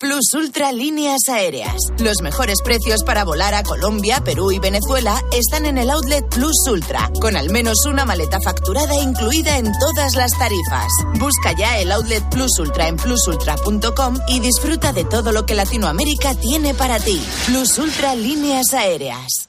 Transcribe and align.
Plus 0.00 0.32
Ultra 0.32 0.70
Líneas 0.70 1.22
Aéreas. 1.28 1.74
Los 1.98 2.22
mejores 2.22 2.62
precios 2.62 3.02
para 3.02 3.24
volar 3.24 3.54
a 3.54 3.64
Colombia, 3.64 4.22
Perú 4.24 4.52
y 4.52 4.60
Venezuela 4.60 5.20
están 5.32 5.66
en 5.66 5.76
el 5.76 5.90
outlet 5.90 6.24
Plus 6.28 6.54
Ultra, 6.70 7.10
con 7.20 7.36
al 7.36 7.50
menos 7.50 7.84
una 7.84 8.04
maleta 8.04 8.38
facturada 8.40 8.94
incluida 8.94 9.58
en 9.58 9.72
todas 9.76 10.14
las 10.14 10.30
tarifas. 10.38 10.86
Busca 11.18 11.50
ya 11.50 11.80
el 11.80 11.90
outlet 11.90 12.22
Plus 12.30 12.60
Ultra 12.60 12.86
en 12.86 12.96
plusultra.com 12.96 14.18
y 14.28 14.38
disfruta 14.38 14.92
de 14.92 15.02
todo 15.02 15.32
lo 15.32 15.46
que 15.46 15.56
Latinoamérica 15.56 16.32
tiene 16.36 16.74
para 16.74 17.00
ti. 17.00 17.20
Plus 17.46 17.76
Ultra 17.78 18.14
Líneas 18.14 18.72
Aéreas. 18.74 19.48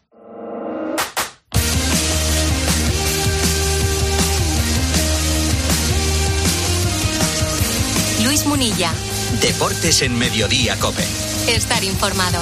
Luis 8.23 8.47
Munilla. 8.47 8.91
Deportes 9.41 10.01
en 10.01 10.17
Mediodía 10.17 10.77
Cope. 10.79 11.03
Estar 11.47 11.83
informado. 11.83 12.39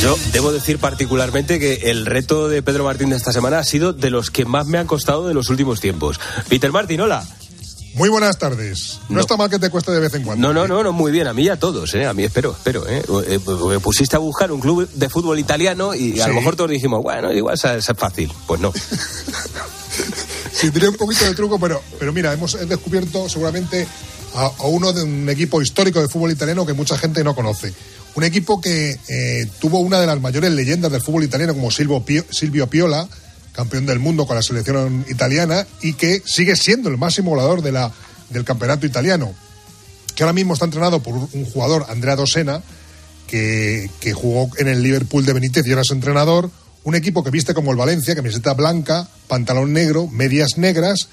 Yo 0.00 0.18
debo 0.32 0.52
decir 0.52 0.78
particularmente 0.78 1.58
que 1.58 1.90
el 1.90 2.04
reto 2.04 2.48
de 2.48 2.62
Pedro 2.62 2.84
Martín 2.84 3.08
de 3.08 3.16
esta 3.16 3.32
semana 3.32 3.58
ha 3.58 3.64
sido 3.64 3.94
de 3.94 4.10
los 4.10 4.30
que 4.30 4.44
más 4.44 4.66
me 4.66 4.76
han 4.76 4.86
costado 4.86 5.26
de 5.26 5.32
los 5.32 5.48
últimos 5.48 5.80
tiempos. 5.80 6.20
Peter 6.48 6.70
Martín, 6.70 7.00
hola. 7.00 7.24
Muy 7.94 8.08
buenas 8.08 8.38
tardes. 8.38 8.98
No, 9.08 9.16
No. 9.16 9.20
está 9.20 9.36
mal 9.36 9.48
que 9.48 9.58
te 9.58 9.70
cueste 9.70 9.92
de 9.92 10.00
vez 10.00 10.12
en 10.14 10.22
cuando. 10.24 10.48
No, 10.48 10.52
no, 10.52 10.66
no, 10.66 10.82
no, 10.82 10.92
muy 10.92 11.12
bien, 11.12 11.26
a 11.28 11.32
mí 11.32 11.44
y 11.44 11.48
a 11.48 11.58
todos, 11.58 11.94
¿eh? 11.94 12.06
A 12.06 12.12
mí 12.12 12.24
espero, 12.24 12.50
espero, 12.52 12.88
¿eh? 12.88 13.02
Eh, 13.28 13.38
Me 13.68 13.78
pusiste 13.80 14.16
a 14.16 14.18
buscar 14.18 14.50
un 14.50 14.60
club 14.60 14.88
de 14.92 15.08
fútbol 15.08 15.38
italiano 15.38 15.94
y 15.94 16.18
a 16.20 16.24
Sí. 16.24 16.28
lo 16.30 16.34
mejor 16.36 16.56
todos 16.56 16.70
dijimos, 16.70 17.02
bueno, 17.02 17.32
igual 17.32 17.54
es 17.54 17.86
fácil. 17.96 18.32
Pues 18.46 18.60
no. 18.60 18.72
Sí, 20.52 20.70
tiene 20.70 20.88
un 20.88 20.96
poquito 20.96 21.24
de 21.24 21.34
truco, 21.34 21.58
pero, 21.58 21.82
pero 21.98 22.12
mira, 22.12 22.32
hemos 22.32 22.56
descubierto 22.68 23.28
seguramente 23.28 23.86
a, 24.34 24.46
a 24.46 24.66
uno 24.66 24.92
de 24.92 25.02
un 25.02 25.28
equipo 25.28 25.60
histórico 25.60 26.00
de 26.00 26.08
fútbol 26.08 26.30
italiano 26.30 26.64
que 26.64 26.72
mucha 26.72 26.96
gente 26.96 27.24
no 27.24 27.34
conoce. 27.34 27.74
Un 28.14 28.22
equipo 28.22 28.60
que 28.60 28.98
eh, 29.08 29.48
tuvo 29.60 29.80
una 29.80 30.00
de 30.00 30.06
las 30.06 30.20
mayores 30.20 30.52
leyendas 30.52 30.92
del 30.92 31.00
fútbol 31.02 31.24
italiano 31.24 31.54
como 31.54 31.70
Silvio, 31.72 32.00
Pio- 32.04 32.24
Silvio 32.30 32.68
Piola, 32.68 33.08
campeón 33.54 33.86
del 33.86 34.00
mundo 34.00 34.26
con 34.26 34.36
la 34.36 34.42
selección 34.42 35.06
italiana 35.08 35.66
y 35.80 35.94
que 35.94 36.22
sigue 36.26 36.56
siendo 36.56 36.88
el 36.88 36.98
máximo 36.98 37.30
goleador 37.30 37.62
de 37.62 37.72
la, 37.72 37.92
del 38.30 38.44
campeonato 38.44 38.84
italiano. 38.84 39.32
Que 40.14 40.22
ahora 40.22 40.32
mismo 40.32 40.54
está 40.54 40.66
entrenado 40.66 41.02
por 41.02 41.14
un 41.14 41.44
jugador, 41.44 41.86
Andrea 41.88 42.16
Dosena, 42.16 42.62
que, 43.26 43.90
que 44.00 44.12
jugó 44.12 44.50
en 44.58 44.68
el 44.68 44.82
Liverpool 44.82 45.24
de 45.24 45.32
Benítez 45.32 45.66
y 45.66 45.70
ahora 45.70 45.82
es 45.82 45.90
entrenador. 45.90 46.50
Un 46.82 46.94
equipo 46.94 47.24
que 47.24 47.30
viste 47.30 47.54
como 47.54 47.70
el 47.70 47.76
Valencia, 47.76 48.14
camiseta 48.14 48.52
blanca, 48.54 49.08
pantalón 49.28 49.72
negro, 49.72 50.06
medias 50.08 50.58
negras 50.58 51.08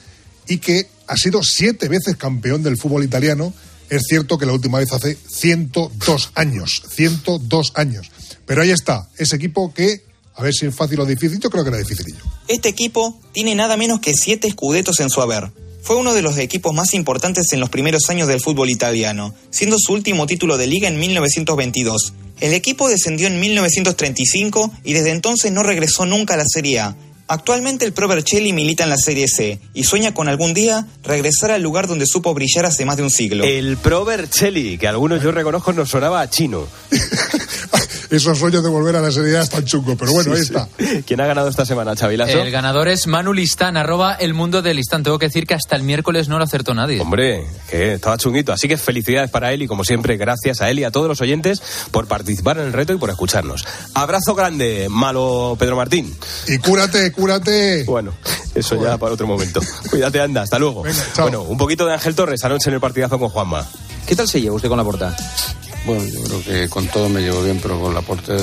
y 0.47 0.57
que 0.57 0.89
ha 1.07 1.15
sido 1.15 1.43
siete 1.43 1.87
veces 1.87 2.17
campeón 2.17 2.63
del 2.63 2.77
fútbol 2.77 3.03
italiano. 3.03 3.53
Es 3.89 4.03
cierto 4.07 4.37
que 4.37 4.45
la 4.45 4.53
última 4.53 4.79
vez 4.79 4.91
hace 4.93 5.15
102 5.15 6.31
años, 6.35 6.83
102 6.89 7.73
años. 7.75 8.11
Pero 8.45 8.61
ahí 8.61 8.71
está, 8.71 9.07
ese 9.17 9.35
equipo 9.35 9.73
que, 9.73 10.03
a 10.35 10.43
ver 10.43 10.53
si 10.53 10.65
es 10.65 10.75
fácil 10.75 10.99
o 10.99 11.05
difícil, 11.05 11.39
yo 11.39 11.49
creo 11.49 11.63
que 11.63 11.69
era 11.69 11.77
dificilillo. 11.77 12.23
Este 12.47 12.69
equipo 12.69 13.19
tiene 13.31 13.55
nada 13.55 13.77
menos 13.77 13.99
que 13.99 14.13
siete 14.13 14.47
escudetos 14.47 14.99
en 14.99 15.09
su 15.09 15.21
haber. 15.21 15.51
Fue 15.81 15.95
uno 15.95 16.13
de 16.13 16.21
los 16.21 16.37
equipos 16.37 16.73
más 16.73 16.93
importantes 16.93 17.51
en 17.53 17.59
los 17.59 17.69
primeros 17.69 18.09
años 18.09 18.27
del 18.27 18.39
fútbol 18.39 18.69
italiano, 18.69 19.33
siendo 19.49 19.77
su 19.79 19.93
último 19.93 20.27
título 20.27 20.57
de 20.57 20.67
liga 20.67 20.87
en 20.87 20.99
1922. 20.99 22.13
El 22.39 22.53
equipo 22.53 22.87
descendió 22.87 23.27
en 23.27 23.39
1935 23.39 24.71
y 24.83 24.93
desde 24.93 25.11
entonces 25.11 25.51
no 25.51 25.63
regresó 25.63 26.05
nunca 26.05 26.35
a 26.35 26.37
la 26.37 26.45
Serie 26.47 26.79
A. 26.79 26.95
Actualmente 27.27 27.85
el 27.85 27.93
Pro 27.93 28.07
Vercelli 28.07 28.51
milita 28.51 28.83
en 28.83 28.89
la 28.89 28.97
Serie 28.97 29.27
C 29.27 29.59
y 29.73 29.85
sueña 29.85 30.13
con 30.13 30.27
algún 30.27 30.53
día 30.53 30.85
regresar 31.03 31.51
al 31.51 31.61
lugar 31.61 31.87
donde 31.87 32.05
supo 32.05 32.33
brillar 32.33 32.65
hace 32.65 32.83
más 32.83 32.97
de 32.97 33.03
un 33.03 33.09
siglo. 33.09 33.45
El 33.45 33.77
Pro 33.77 34.03
Vercelli, 34.03 34.77
que 34.77 34.87
algunos 34.87 35.23
yo 35.23 35.31
reconozco 35.31 35.71
nos 35.71 35.89
sonaba 35.89 36.19
a 36.21 36.29
chino. 36.29 36.67
Esos 38.11 38.37
sueños 38.37 38.61
de 38.61 38.67
volver 38.69 38.93
a 38.97 39.01
la 39.01 39.09
Serie 39.09 39.37
A 39.37 39.41
están 39.41 39.63
chungos, 39.63 39.95
pero 39.97 40.11
bueno, 40.11 40.33
ahí 40.33 40.41
está. 40.41 40.67
¿Quién 41.05 41.21
ha 41.21 41.25
ganado 41.27 41.47
esta 41.47 41.65
semana, 41.65 41.95
Chavilazo? 41.95 42.41
El 42.41 42.51
ganador 42.51 42.89
es 42.89 43.07
Manu 43.07 43.31
Listán, 43.31 43.77
arroba 43.77 44.15
el 44.15 44.33
mundo 44.33 44.61
de 44.61 44.73
Listán. 44.73 45.01
Tengo 45.01 45.17
que 45.17 45.27
decir 45.27 45.47
que 45.47 45.53
hasta 45.53 45.77
el 45.77 45.83
miércoles 45.83 46.27
no 46.27 46.37
lo 46.37 46.43
acertó 46.43 46.73
nadie. 46.73 46.99
Hombre, 46.99 47.45
que 47.69 47.93
estaba 47.93 48.17
chunguito. 48.17 48.51
Así 48.51 48.67
que 48.67 48.75
felicidades 48.75 49.31
para 49.31 49.53
él 49.53 49.61
y 49.61 49.67
como 49.67 49.85
siempre, 49.85 50.17
gracias 50.17 50.59
a 50.59 50.69
él 50.69 50.79
y 50.79 50.83
a 50.83 50.91
todos 50.91 51.07
los 51.07 51.21
oyentes 51.21 51.63
por 51.91 52.07
participar 52.07 52.57
en 52.57 52.65
el 52.65 52.73
reto 52.73 52.91
y 52.91 52.97
por 52.97 53.09
escucharnos. 53.09 53.65
Abrazo 53.93 54.35
grande, 54.35 54.87
malo 54.89 55.55
Pedro 55.57 55.77
Martín. 55.77 56.13
Y 56.49 56.57
cúrate, 56.57 57.13
cúrate. 57.13 57.85
Bueno, 57.85 58.13
eso 58.53 58.75
ya 58.83 58.97
para 58.97 59.13
otro 59.13 59.25
momento. 59.25 59.61
Cuídate, 59.89 60.19
anda, 60.19 60.41
hasta 60.41 60.59
luego. 60.59 60.81
Venga, 60.81 61.01
chao. 61.15 61.29
Bueno, 61.29 61.43
un 61.43 61.57
poquito 61.57 61.85
de 61.85 61.93
Ángel 61.93 62.13
Torres 62.13 62.43
anoche 62.43 62.69
en 62.69 62.73
el 62.73 62.81
partidazo 62.81 63.17
con 63.17 63.29
Juanma. 63.29 63.65
¿Qué 64.05 64.17
tal 64.17 64.27
se 64.27 64.41
lleva 64.41 64.55
usted 64.55 64.67
con 64.67 64.77
la 64.77 64.83
porta? 64.83 65.15
Bueno, 65.85 66.03
yo 66.05 66.21
creo 66.23 66.43
que 66.43 66.69
con 66.69 66.87
todo 66.87 67.09
me 67.09 67.21
llevo 67.21 67.41
bien, 67.43 67.59
pero 67.61 67.79
con 67.79 67.93
la 67.93 68.01
porte 68.01 68.35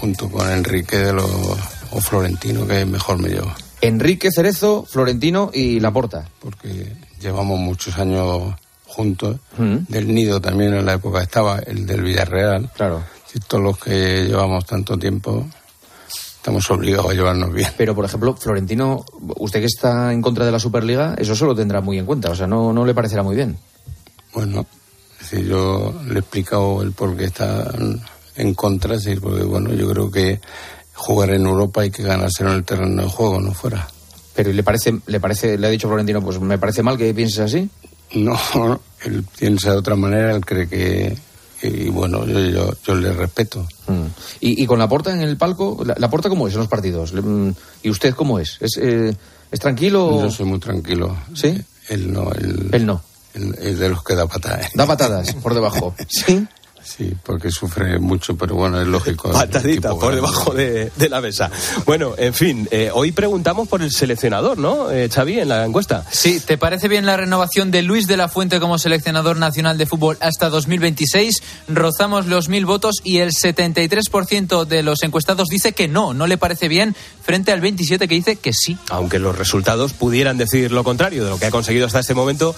junto 0.00 0.28
con 0.30 0.48
Enrique 0.50 0.98
de 0.98 1.12
los 1.12 1.30
o 1.90 2.00
Florentino 2.00 2.66
que 2.66 2.84
mejor 2.84 3.18
me 3.18 3.28
llevo, 3.28 3.52
Enrique 3.80 4.30
Cerezo, 4.30 4.84
Florentino 4.88 5.50
y 5.52 5.80
Laporta. 5.80 6.28
porque 6.40 6.92
llevamos 7.20 7.58
muchos 7.58 7.96
años 7.98 8.54
juntos. 8.86 9.36
Del 9.56 10.14
nido 10.14 10.40
también 10.40 10.74
en 10.74 10.86
la 10.86 10.94
época 10.94 11.22
estaba 11.22 11.58
el 11.58 11.86
del 11.86 12.02
Villarreal. 12.02 12.70
Claro. 12.74 13.02
Y 13.34 13.40
todos 13.40 13.62
los 13.62 13.78
que 13.78 14.24
llevamos 14.24 14.64
tanto 14.64 14.96
tiempo 14.98 15.46
estamos 16.36 16.70
obligados 16.70 17.10
a 17.10 17.14
llevarnos 17.14 17.52
bien. 17.52 17.68
Pero, 17.76 17.94
por 17.94 18.04
ejemplo, 18.04 18.34
Florentino, 18.34 19.04
usted 19.38 19.60
que 19.60 19.66
está 19.66 20.12
en 20.12 20.22
contra 20.22 20.46
de 20.46 20.52
la 20.52 20.58
Superliga, 20.58 21.14
eso 21.18 21.34
se 21.34 21.44
lo 21.44 21.54
tendrá 21.54 21.80
muy 21.80 21.98
en 21.98 22.06
cuenta. 22.06 22.30
O 22.30 22.34
sea, 22.34 22.46
no, 22.46 22.72
no 22.72 22.86
le 22.86 22.94
parecerá 22.94 23.22
muy 23.22 23.36
bien. 23.36 23.58
Bueno, 24.32 24.64
decir, 25.30 25.48
yo 25.48 25.94
le 26.06 26.14
he 26.14 26.18
explicado 26.18 26.82
el 26.82 26.92
por 26.92 27.16
qué 27.16 27.24
está 27.24 27.72
en 28.36 28.54
contra, 28.54 28.94
decir, 28.94 29.20
porque 29.20 29.42
bueno, 29.42 29.72
yo 29.72 29.88
creo 29.90 30.10
que 30.10 30.40
jugar 30.94 31.30
en 31.30 31.46
Europa 31.46 31.82
hay 31.82 31.90
que 31.90 32.02
ganárselo 32.02 32.50
en 32.50 32.56
el 32.56 32.64
terreno 32.64 33.02
de 33.02 33.08
juego, 33.08 33.40
no 33.40 33.52
fuera. 33.52 33.88
Pero 34.34 34.50
¿y 34.50 34.52
le 34.52 34.62
parece, 34.62 34.98
le 35.06 35.20
parece, 35.20 35.56
le 35.56 35.66
ha 35.66 35.70
dicho 35.70 35.88
Florentino, 35.88 36.22
pues 36.22 36.40
me 36.40 36.58
parece 36.58 36.82
mal 36.82 36.98
que 36.98 37.12
pienses 37.14 37.40
así. 37.40 37.68
No, 38.14 38.38
él 39.04 39.24
piensa 39.38 39.72
de 39.72 39.78
otra 39.78 39.96
manera, 39.96 40.34
él 40.34 40.44
cree 40.44 40.68
que... 40.68 41.16
Y 41.62 41.88
bueno, 41.88 42.26
yo, 42.26 42.38
yo, 42.38 42.74
yo 42.86 42.94
le 42.94 43.14
respeto. 43.14 43.66
Mm. 43.86 44.04
Y, 44.40 44.62
y 44.62 44.66
con 44.66 44.78
la 44.78 44.88
porta 44.88 45.12
en 45.12 45.22
el 45.22 45.38
palco, 45.38 45.82
¿la, 45.86 45.94
la 45.98 46.10
porta 46.10 46.28
cómo 46.28 46.46
es 46.46 46.52
en 46.52 46.60
los 46.60 46.68
partidos? 46.68 47.14
Mm, 47.14 47.50
¿Y 47.82 47.90
usted 47.90 48.14
cómo 48.14 48.38
es? 48.38 48.58
¿Es, 48.60 48.76
eh, 48.76 49.16
¿es 49.50 49.58
tranquilo? 49.58 50.22
Yo 50.22 50.30
soy 50.30 50.44
muy 50.44 50.58
tranquilo. 50.58 51.16
¿Sí? 51.34 51.58
Él 51.88 52.12
no, 52.12 52.30
él, 52.32 52.68
Él 52.72 52.84
no. 52.84 53.02
Es 53.60 53.78
de 53.78 53.88
los 53.88 54.02
que 54.02 54.14
da 54.14 54.26
patadas. 54.26 54.70
Da 54.74 54.86
patadas 54.86 55.34
por 55.34 55.54
debajo. 55.54 55.94
¿Sí? 56.08 56.46
Sí, 56.86 57.12
porque 57.24 57.50
sufre 57.50 57.98
mucho, 57.98 58.36
pero 58.36 58.54
bueno, 58.54 58.80
es 58.80 58.86
lógico. 58.86 59.32
Patadita 59.32 59.88
tipo 59.90 59.98
por 59.98 60.12
grande. 60.12 60.16
debajo 60.16 60.54
de, 60.54 60.92
de 60.96 61.08
la 61.08 61.20
mesa. 61.20 61.50
Bueno, 61.84 62.14
en 62.16 62.32
fin, 62.32 62.68
eh, 62.70 62.90
hoy 62.92 63.10
preguntamos 63.10 63.66
por 63.66 63.82
el 63.82 63.90
seleccionador, 63.90 64.56
¿no, 64.56 64.90
eh, 64.90 65.08
Xavi, 65.12 65.40
en 65.40 65.48
la 65.48 65.64
encuesta? 65.64 66.04
Sí, 66.10 66.38
¿te 66.38 66.56
parece 66.58 66.86
bien 66.86 67.04
la 67.04 67.16
renovación 67.16 67.72
de 67.72 67.82
Luis 67.82 68.06
de 68.06 68.16
la 68.16 68.28
Fuente 68.28 68.60
como 68.60 68.78
seleccionador 68.78 69.36
nacional 69.36 69.78
de 69.78 69.86
fútbol 69.86 70.16
hasta 70.20 70.48
2026? 70.48 71.42
Rozamos 71.68 72.26
los 72.26 72.48
mil 72.48 72.66
votos 72.66 73.00
y 73.02 73.18
el 73.18 73.32
73% 73.32 74.64
de 74.64 74.82
los 74.84 75.02
encuestados 75.02 75.48
dice 75.48 75.72
que 75.72 75.88
no, 75.88 76.14
no 76.14 76.28
le 76.28 76.38
parece 76.38 76.68
bien, 76.68 76.94
frente 77.22 77.50
al 77.50 77.60
27% 77.60 77.98
que 77.98 78.14
dice 78.14 78.36
que 78.36 78.52
sí. 78.52 78.78
Aunque 78.90 79.18
los 79.18 79.36
resultados 79.36 79.92
pudieran 79.92 80.38
decir 80.38 80.70
lo 80.70 80.84
contrario 80.84 81.24
de 81.24 81.30
lo 81.30 81.38
que 81.38 81.46
ha 81.46 81.50
conseguido 81.50 81.86
hasta 81.86 82.00
este 82.00 82.14
momento 82.14 82.54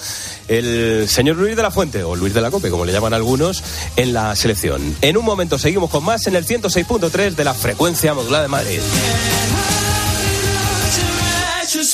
el 0.48 1.08
señor 1.08 1.36
Luis 1.36 1.56
de 1.56 1.62
la 1.62 1.70
Fuente, 1.70 2.02
o 2.04 2.14
Luis 2.14 2.34
de 2.34 2.40
la 2.42 2.50
Cope, 2.50 2.70
como 2.70 2.84
le 2.84 2.92
llaman 2.92 3.14
algunos, 3.14 3.62
en 3.96 4.12
la 4.12 4.17
selección. 4.34 4.96
En 5.00 5.16
un 5.16 5.24
momento 5.24 5.58
seguimos 5.58 5.90
con 5.90 6.04
más 6.04 6.26
en 6.26 6.36
el 6.36 6.46
106.3 6.46 7.34
de 7.34 7.44
la 7.44 7.54
frecuencia 7.54 8.14
modulada 8.14 8.42
de 8.42 8.48
Madrid. 8.48 8.80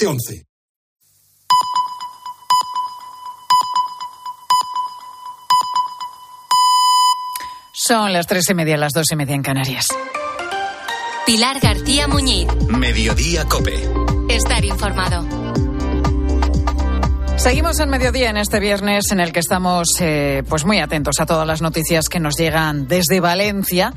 2011. 0.00 0.46
Son 7.72 8.12
las 8.12 8.26
tres 8.26 8.48
y 8.50 8.54
media, 8.54 8.76
las 8.76 8.92
dos 8.92 9.06
y 9.12 9.16
media 9.16 9.34
en 9.34 9.42
Canarias. 9.42 9.86
Pilar 11.26 11.60
García 11.60 12.08
Muñiz. 12.08 12.48
Mediodía 12.68 13.44
Cope. 13.44 13.74
Estar 14.28 14.64
informado. 14.64 15.26
Seguimos 17.36 17.80
en 17.80 17.88
mediodía 17.88 18.30
en 18.30 18.36
este 18.36 18.60
viernes 18.60 19.10
en 19.12 19.20
el 19.20 19.32
que 19.32 19.40
estamos 19.40 19.88
eh, 20.00 20.42
pues 20.48 20.64
muy 20.64 20.78
atentos 20.78 21.20
a 21.20 21.26
todas 21.26 21.46
las 21.46 21.62
noticias 21.62 22.08
que 22.08 22.20
nos 22.20 22.36
llegan 22.36 22.86
desde 22.86 23.20
Valencia 23.20 23.94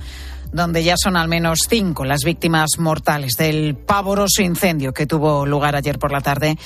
donde 0.54 0.84
ya 0.84 0.96
son 0.98 1.18
al 1.18 1.28
menos 1.28 1.60
cinco 1.68 2.06
las 2.06 2.22
víctimas 2.24 2.78
mortales 2.78 3.34
del 3.38 3.76
pavoroso 3.76 4.42
incendio 4.42 4.94
que 4.94 5.06
tuvo 5.06 5.46
lugar 5.46 5.76
ayer 5.76 6.00
por 6.00 6.12
la 6.12 6.22
tarde. 6.22 6.58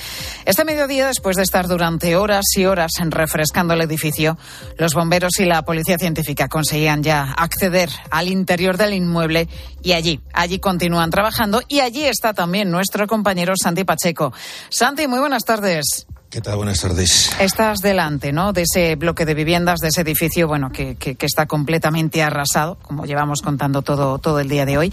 Este 0.44 0.64
mediodía, 0.64 1.06
después 1.08 1.36
de 1.36 1.42
estar 1.42 1.66
durante 1.66 2.14
horas 2.16 2.44
y 2.56 2.66
horas 2.66 2.92
refrescando 3.00 3.74
el 3.74 3.80
edificio, 3.80 4.38
los 4.76 4.94
bomberos 4.94 5.40
y 5.40 5.44
la 5.44 5.62
policía 5.62 5.98
científica 5.98 6.48
conseguían 6.48 7.02
ya 7.02 7.32
acceder 7.32 7.88
al 8.10 8.28
interior 8.28 8.76
del 8.76 8.94
inmueble 8.94 9.48
y 9.82 9.92
allí, 9.92 10.20
allí 10.32 10.58
continúan 10.58 11.10
trabajando 11.10 11.62
y 11.68 11.80
allí 11.80 12.04
está 12.04 12.34
también 12.34 12.70
nuestro 12.70 13.06
compañero 13.06 13.54
Santi 13.60 13.84
Pacheco. 13.84 14.32
Santi, 14.68 15.08
muy 15.08 15.20
buenas 15.20 15.44
tardes. 15.44 16.06
¿Qué 16.30 16.42
tal? 16.42 16.56
Buenas 16.56 16.82
tardes. 16.82 17.30
Estás 17.40 17.78
delante, 17.78 18.32
¿no? 18.32 18.52
De 18.52 18.62
ese 18.62 18.96
bloque 18.96 19.24
de 19.24 19.32
viviendas, 19.32 19.80
de 19.80 19.88
ese 19.88 20.02
edificio, 20.02 20.46
bueno, 20.46 20.70
que, 20.70 20.96
que, 20.96 21.14
que, 21.14 21.24
está 21.24 21.46
completamente 21.46 22.22
arrasado, 22.22 22.76
como 22.82 23.06
llevamos 23.06 23.40
contando 23.40 23.80
todo, 23.80 24.18
todo 24.18 24.38
el 24.38 24.46
día 24.50 24.66
de 24.66 24.76
hoy, 24.76 24.92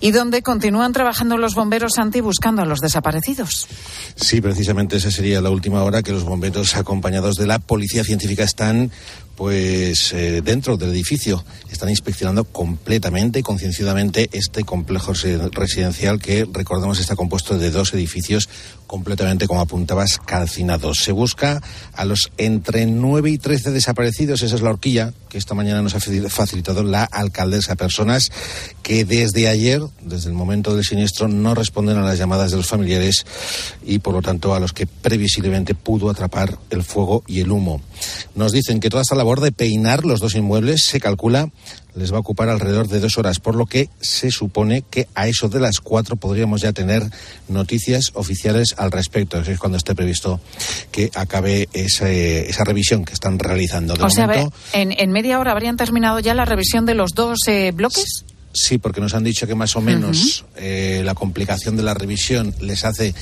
y 0.00 0.10
donde 0.10 0.42
continúan 0.42 0.92
trabajando 0.92 1.38
los 1.38 1.54
bomberos 1.54 1.96
anti 1.96 2.20
buscando 2.20 2.60
a 2.60 2.66
los 2.66 2.80
desaparecidos. 2.80 3.66
Sí, 4.14 4.42
precisamente 4.42 4.98
esa 4.98 5.10
sería 5.10 5.40
la 5.40 5.48
última 5.48 5.82
hora 5.82 6.02
que 6.02 6.12
los 6.12 6.24
bomberos 6.24 6.76
acompañados 6.76 7.36
de 7.36 7.46
la 7.46 7.60
policía 7.60 8.04
científica 8.04 8.44
están 8.44 8.90
pues 9.36 10.12
eh, 10.12 10.42
dentro 10.42 10.76
del 10.76 10.90
edificio 10.90 11.44
están 11.70 11.90
inspeccionando 11.90 12.44
completamente 12.44 13.40
y 13.40 13.42
concienciadamente 13.42 14.28
este 14.32 14.62
complejo 14.64 15.12
residencial 15.12 16.20
que 16.20 16.46
recordemos 16.50 17.00
está 17.00 17.16
compuesto 17.16 17.58
de 17.58 17.70
dos 17.70 17.92
edificios 17.94 18.48
completamente 18.86 19.48
como 19.48 19.60
apuntabas 19.60 20.18
calcinados. 20.18 20.98
Se 21.02 21.10
busca 21.10 21.60
a 21.94 22.04
los 22.04 22.30
entre 22.38 22.86
9 22.86 23.30
y 23.30 23.38
13 23.38 23.72
desaparecidos, 23.72 24.42
esa 24.42 24.54
es 24.54 24.62
la 24.62 24.70
horquilla 24.70 25.12
que 25.28 25.38
esta 25.38 25.54
mañana 25.54 25.82
nos 25.82 25.96
ha 25.96 26.00
facilitado 26.00 26.84
la 26.84 27.02
alcaldesa, 27.02 27.74
personas 27.74 28.30
que 28.84 29.04
desde 29.04 29.48
ayer, 29.48 29.82
desde 30.00 30.28
el 30.28 30.34
momento 30.36 30.76
del 30.76 30.84
siniestro, 30.84 31.26
no 31.26 31.56
responden 31.56 31.96
a 31.96 32.02
las 32.02 32.18
llamadas 32.18 32.52
de 32.52 32.56
los 32.56 32.68
familiares 32.68 33.26
y 33.84 33.98
por 33.98 34.14
lo 34.14 34.22
tanto 34.22 34.54
a 34.54 34.60
los 34.60 34.72
que 34.72 34.86
previsiblemente 34.86 35.74
pudo 35.74 36.08
atrapar 36.08 36.56
el 36.70 36.84
fuego 36.84 37.24
y 37.26 37.40
el 37.40 37.50
humo. 37.50 37.80
Nos 38.36 38.52
dicen 38.52 38.78
que 38.78 38.90
toda 38.90 39.02
esta 39.02 39.16
labor 39.24 39.40
de 39.40 39.52
peinar 39.52 40.04
los 40.04 40.20
dos 40.20 40.34
inmuebles 40.34 40.82
se 40.84 41.00
calcula 41.00 41.48
les 41.96 42.12
va 42.12 42.18
a 42.18 42.20
ocupar 42.20 42.50
alrededor 42.50 42.88
de 42.88 43.00
dos 43.00 43.16
horas, 43.16 43.38
por 43.40 43.54
lo 43.54 43.64
que 43.64 43.88
se 44.00 44.30
supone 44.30 44.82
que 44.90 45.08
a 45.14 45.28
eso 45.28 45.48
de 45.48 45.60
las 45.60 45.78
cuatro 45.78 46.16
podríamos 46.16 46.60
ya 46.60 46.72
tener 46.72 47.04
noticias 47.48 48.10
oficiales 48.14 48.74
al 48.76 48.90
respecto. 48.90 49.38
es 49.40 49.58
cuando 49.58 49.78
esté 49.78 49.94
previsto 49.94 50.40
que 50.90 51.10
acabe 51.14 51.68
ese, 51.72 52.50
esa 52.50 52.64
revisión 52.64 53.04
que 53.04 53.14
están 53.14 53.38
realizando. 53.38 53.94
De 53.94 54.02
o 54.02 54.08
momento, 54.08 54.52
sea, 54.72 54.82
en, 54.82 54.92
en, 54.92 55.12
media 55.12 55.38
hora 55.38 55.52
habrían 55.52 55.76
terminado 55.76 56.18
ya 56.18 56.34
la 56.34 56.44
revisión 56.44 56.84
de 56.84 56.94
los 56.94 57.12
dos 57.12 57.38
eh, 57.46 57.70
bloques. 57.72 58.24
Sí, 58.52 58.78
porque 58.78 59.00
nos 59.00 59.14
han 59.14 59.24
dicho 59.24 59.46
que 59.46 59.54
más 59.54 59.74
o 59.76 59.80
menos 59.80 60.42
uh 60.42 60.44
-huh. 60.44 60.48
eh, 60.56 61.02
la 61.04 61.14
complicación 61.14 61.76
de 61.76 61.84
la 61.84 61.94
revisión 61.94 62.54
les 62.60 62.84
hace 62.84 63.14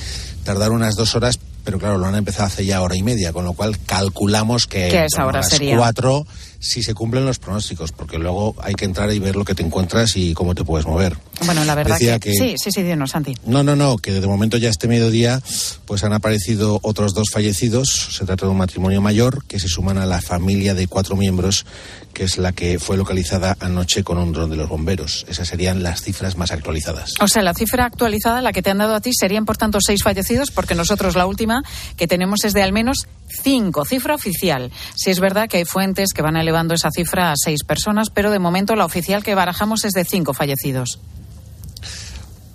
tardar 0.43 0.71
unas 0.71 0.95
dos 0.95 1.15
horas, 1.15 1.39
pero 1.63 1.79
claro, 1.79 1.97
lo 1.97 2.05
han 2.05 2.15
empezado 2.15 2.47
hace 2.47 2.65
ya 2.65 2.81
hora 2.81 2.95
y 2.95 3.03
media, 3.03 3.33
con 3.33 3.45
lo 3.45 3.53
cual 3.53 3.77
calculamos 3.85 4.67
que, 4.67 4.89
que 4.89 4.99
a 4.99 5.05
esa 5.05 5.25
hora 5.25 5.39
las 5.39 5.49
sería? 5.49 5.77
cuatro 5.77 6.25
si 6.63 6.81
se 6.81 6.93
cumplen 6.93 7.25
los 7.25 7.39
pronósticos, 7.39 7.91
porque 7.91 8.17
luego 8.17 8.55
hay 8.61 8.73
que 8.73 8.85
entrar 8.85 9.11
y 9.11 9.19
ver 9.19 9.35
lo 9.35 9.43
que 9.43 9.53
te 9.53 9.63
encuentras 9.63 10.15
y 10.15 10.33
cómo 10.33 10.55
te 10.55 10.63
puedes 10.63 10.87
mover. 10.87 11.17
Bueno, 11.45 11.65
la 11.65 11.75
verdad 11.75 11.95
Decía 11.99 12.19
que, 12.19 12.31
que- 12.31 12.37
sí, 12.37 12.55
sí, 12.57 12.71
sí, 12.71 12.83
dinos, 12.83 13.11
Santi. 13.11 13.33
No, 13.45 13.63
no, 13.63 13.75
no, 13.75 13.97
que 13.97 14.11
de 14.13 14.25
momento 14.27 14.55
ya 14.57 14.69
este 14.69 14.87
mediodía 14.87 15.41
pues 15.85 16.03
han 16.05 16.13
aparecido 16.13 16.79
otros 16.83 17.13
dos 17.13 17.29
fallecidos. 17.31 17.89
Se 18.17 18.25
trata 18.25 18.45
de 18.45 18.51
un 18.51 18.57
matrimonio 18.57 19.01
mayor 19.01 19.43
que 19.45 19.59
se 19.59 19.67
suman 19.67 19.97
a 19.97 20.05
la 20.05 20.21
familia 20.21 20.73
de 20.73 20.87
cuatro 20.87 21.17
miembros, 21.17 21.65
que 22.13 22.23
es 22.23 22.37
la 22.37 22.53
que 22.53 22.79
fue 22.79 22.95
localizada 22.95 23.57
anoche 23.59 24.03
con 24.05 24.17
un 24.17 24.31
dron 24.31 24.49
de 24.49 24.55
los 24.55 24.69
bomberos. 24.69 25.25
Esas 25.27 25.49
serían 25.49 25.83
las 25.83 26.01
cifras 26.01 26.37
más 26.37 26.51
actualizadas. 26.51 27.13
O 27.19 27.27
sea, 27.27 27.41
la 27.41 27.53
cifra 27.53 27.85
actualizada, 27.85 28.41
la 28.41 28.53
que 28.53 28.61
te 28.61 28.69
han 28.69 28.77
dado 28.77 28.95
a 28.95 29.01
ti, 29.01 29.11
serían 29.13 29.43
por 29.45 29.57
tanto 29.57 29.79
seis 29.85 30.01
fallecidos, 30.03 30.49
porque 30.51 30.75
nosotros 30.75 31.15
la 31.15 31.25
última 31.25 31.61
que 31.97 32.07
tenemos 32.07 32.45
es 32.45 32.53
de 32.53 32.63
al 32.63 32.71
menos 32.71 33.07
cinco, 33.43 33.83
cifra 33.83 34.15
oficial. 34.15 34.71
Si 34.95 35.09
es 35.09 35.19
verdad 35.19 35.49
que 35.49 35.57
hay 35.57 35.65
fuentes 35.65 36.09
que 36.13 36.21
van 36.21 36.37
elevando 36.53 36.75
esa 36.75 36.91
cifra 36.91 37.31
a 37.31 37.35
seis 37.35 37.63
personas, 37.63 38.09
pero 38.13 38.29
de 38.29 38.37
momento 38.37 38.75
la 38.75 38.85
oficial 38.85 39.23
que 39.23 39.33
barajamos 39.33 39.85
es 39.85 39.93
de 39.93 40.05
cinco 40.05 40.33
fallecidos. 40.35 40.99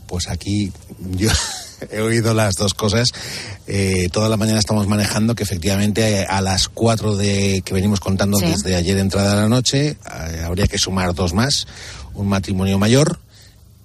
Pues 0.07 0.29
aquí 0.29 0.73
yo 1.17 1.31
he 1.91 2.01
oído 2.01 2.33
las 2.33 2.55
dos 2.55 2.75
cosas. 2.75 3.09
Eh, 3.67 4.09
toda 4.13 4.29
la 4.29 4.37
mañana 4.37 4.61
estamos 4.61 4.87
manejando 4.87 5.35
que 5.35 5.43
efectivamente 5.43 6.21
eh, 6.21 6.27
a 6.29 6.41
las 6.41 6.69
cuatro 6.69 7.17
de 7.17 7.61
que 7.65 7.75
venimos 7.75 7.99
contando 7.99 8.39
Sí. 8.39 8.47
desde 8.47 8.77
ayer 8.77 8.99
entrada 8.99 9.35
de 9.35 9.43
la 9.43 9.49
noche 9.49 9.89
eh, 9.89 10.43
habría 10.47 10.69
que 10.69 10.79
sumar 10.79 11.13
dos 11.15 11.35
más, 11.35 11.67
un 12.15 12.29
matrimonio 12.29 12.79
mayor 12.79 13.19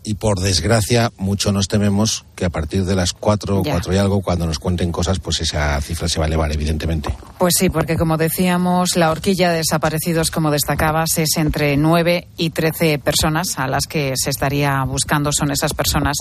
y 0.04 0.16
por 0.16 0.40
desgracia 0.40 1.12
mucho 1.18 1.52
nos 1.52 1.68
tememos 1.68 2.26
que 2.36 2.46
a 2.46 2.50
partir 2.50 2.86
de 2.86 2.96
las 2.96 3.14
cuatro, 3.14 3.62
Ya. 3.64 3.72
cuatro 3.72 3.94
y 3.94 3.98
algo, 3.98 4.22
cuando 4.22 4.46
nos 4.46 4.60
cuenten 4.60 4.92
cosas, 4.92 5.20
pues 5.20 5.42
esa 5.42 5.80
cifra 5.82 6.08
se 6.10 6.20
va 6.20 6.26
a 6.26 6.28
elevar 6.28 6.52
evidentemente. 6.52 7.10
Pues 7.38 7.54
sí, 7.58 7.70
porque 7.70 7.96
como 7.98 8.18
decíamos, 8.18 8.96
la 8.96 9.12
horquilla 9.12 9.52
de 9.52 9.58
desaparecidos, 9.58 10.32
como 10.32 10.52
destacabas, 10.52 11.18
es 11.18 11.38
entre 11.38 11.78
9 11.78 12.28
y 12.38 12.50
13 12.50 13.00
personas 13.00 13.58
a 13.60 13.68
las 13.68 13.86
que 13.88 14.14
se 14.16 14.30
estaría 14.30 14.84
buscando. 14.84 15.32
Son 15.32 15.52
esas 15.52 15.74
personas 15.74 16.18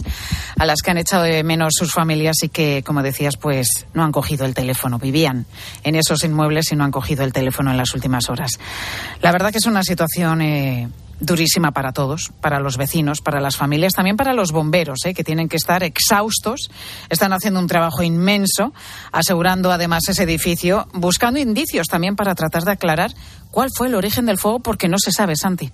a 0.58 0.64
las 0.66 0.80
que 0.82 0.90
han 0.90 0.98
echado 0.98 1.22
de 1.24 1.42
menos 1.42 1.72
sus 1.76 1.92
familias 1.92 2.36
y 2.42 2.48
que, 2.48 2.82
como 2.84 3.02
decías, 3.02 3.36
pues 3.36 3.86
no 3.94 4.04
han 4.04 4.12
cogido 4.12 4.44
el 4.44 4.54
teléfono. 4.54 4.98
Vivían 4.98 5.46
en 5.82 5.94
esos 5.96 6.22
inmuebles 6.24 6.70
y 6.72 6.76
no 6.76 6.84
han 6.84 6.90
cogido 6.90 7.24
el 7.24 7.32
teléfono 7.32 7.70
en 7.70 7.76
las 7.76 7.94
últimas 7.94 8.28
horas. 8.28 8.52
La 9.22 9.32
verdad 9.32 9.50
que 9.50 9.58
es 9.58 9.66
una 9.66 9.82
situación. 9.82 10.40
eh, 10.42 10.88
durísima 11.22 11.70
para 11.70 11.92
todos, 11.92 12.32
para 12.40 12.60
los 12.60 12.76
vecinos, 12.76 13.20
para 13.20 13.40
las 13.40 13.56
familias, 13.56 13.94
también 13.94 14.16
para 14.16 14.34
los 14.34 14.50
bomberos, 14.52 15.04
¿eh? 15.06 15.14
que 15.14 15.24
tienen 15.24 15.48
que 15.48 15.56
estar 15.56 15.82
exhaustos, 15.82 16.70
están 17.08 17.32
haciendo 17.32 17.60
un 17.60 17.68
trabajo 17.68 18.02
inmenso, 18.02 18.74
asegurando 19.12 19.70
además 19.72 20.02
ese 20.08 20.24
edificio, 20.24 20.88
buscando 20.92 21.38
indicios 21.38 21.86
también 21.86 22.16
para 22.16 22.34
tratar 22.34 22.64
de 22.64 22.72
aclarar 22.72 23.14
cuál 23.50 23.70
fue 23.74 23.86
el 23.86 23.94
origen 23.94 24.26
del 24.26 24.38
fuego, 24.38 24.60
porque 24.60 24.88
no 24.88 24.98
se 24.98 25.12
sabe, 25.12 25.36
Santi. 25.36 25.70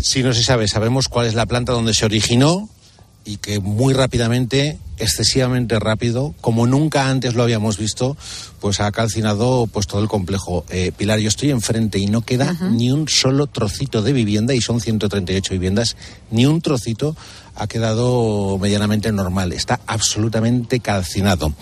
Si 0.00 0.22
no 0.22 0.32
se 0.32 0.42
sabe, 0.42 0.68
sabemos 0.68 1.08
cuál 1.08 1.26
es 1.26 1.34
la 1.34 1.46
planta 1.46 1.72
donde 1.72 1.94
se 1.94 2.04
originó 2.04 2.68
y 3.28 3.36
que 3.36 3.60
muy 3.60 3.92
rápidamente, 3.92 4.78
excesivamente 4.96 5.78
rápido, 5.78 6.34
como 6.40 6.66
nunca 6.66 7.10
antes 7.10 7.34
lo 7.34 7.42
habíamos 7.42 7.76
visto, 7.76 8.16
pues 8.58 8.80
ha 8.80 8.90
calcinado 8.90 9.66
pues 9.70 9.86
todo 9.86 10.00
el 10.00 10.08
complejo. 10.08 10.64
Eh, 10.70 10.92
Pilar, 10.96 11.18
yo 11.18 11.28
estoy 11.28 11.50
enfrente 11.50 11.98
y 11.98 12.06
no 12.06 12.22
queda 12.22 12.56
ni 12.70 12.90
un 12.90 13.06
solo 13.06 13.46
trocito 13.46 14.00
de 14.00 14.14
vivienda 14.14 14.54
y 14.54 14.62
son 14.62 14.80
138 14.80 15.52
viviendas, 15.52 15.96
ni 16.30 16.46
un 16.46 16.62
trocito 16.62 17.14
ha 17.54 17.66
quedado 17.66 18.56
medianamente 18.56 19.12
normal, 19.12 19.52
está 19.52 19.80
absolutamente 19.86 20.80
calcinado. 20.80 21.52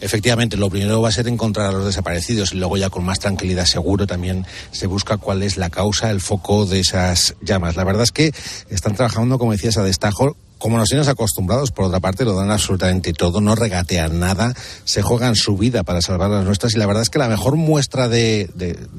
Efectivamente, 0.00 0.56
lo 0.56 0.70
primero 0.70 1.02
va 1.02 1.10
a 1.10 1.12
ser 1.12 1.28
encontrar 1.28 1.66
a 1.66 1.72
los 1.72 1.84
desaparecidos 1.84 2.54
y 2.54 2.56
luego 2.56 2.78
ya 2.78 2.88
con 2.88 3.04
más 3.04 3.18
tranquilidad 3.18 3.66
seguro 3.66 4.06
también 4.06 4.46
se 4.70 4.86
busca 4.86 5.18
cuál 5.18 5.42
es 5.42 5.58
la 5.58 5.68
causa, 5.68 6.10
el 6.10 6.22
foco 6.22 6.64
de 6.64 6.80
esas 6.80 7.34
llamas. 7.42 7.76
La 7.76 7.84
verdad 7.84 8.04
es 8.04 8.12
que 8.12 8.32
están 8.70 8.94
trabajando, 8.94 9.38
como 9.38 9.52
decías, 9.52 9.76
a 9.76 9.82
destajo. 9.82 10.34
Como 10.60 10.78
nos 10.78 10.88
tienes 10.88 11.08
acostumbrados, 11.08 11.72
por 11.72 11.86
otra 11.86 11.98
parte, 11.98 12.24
lo 12.24 12.34
dan 12.34 12.50
absolutamente 12.50 13.12
todo, 13.12 13.40
no 13.40 13.56
regatean 13.56 14.20
nada, 14.20 14.54
se 14.84 15.02
juegan 15.02 15.34
su 15.34 15.56
vida 15.56 15.82
para 15.82 16.02
salvar 16.02 16.30
las 16.30 16.44
nuestras 16.44 16.74
y 16.74 16.78
la 16.78 16.86
verdad 16.86 17.02
es 17.02 17.10
que 17.10 17.18
la 17.18 17.28
mejor 17.28 17.56
muestra 17.56 18.08
de, 18.08 18.48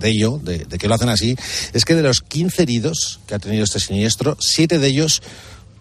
ello, 0.02 0.40
de, 0.44 0.66
de 0.66 0.78
que 0.78 0.88
lo 0.88 0.96
hacen 0.96 1.10
así, 1.10 1.38
es 1.72 1.86
que 1.86 1.96
de 1.96 2.02
los 2.02 2.22
15 2.22 2.64
heridos 2.64 3.20
que 3.28 3.36
ha 3.36 3.40
tenido 3.40 3.64
este 3.64 3.80
siniestro, 3.80 4.36
siete 4.40 4.80
de 4.80 4.88
ellos 4.88 5.22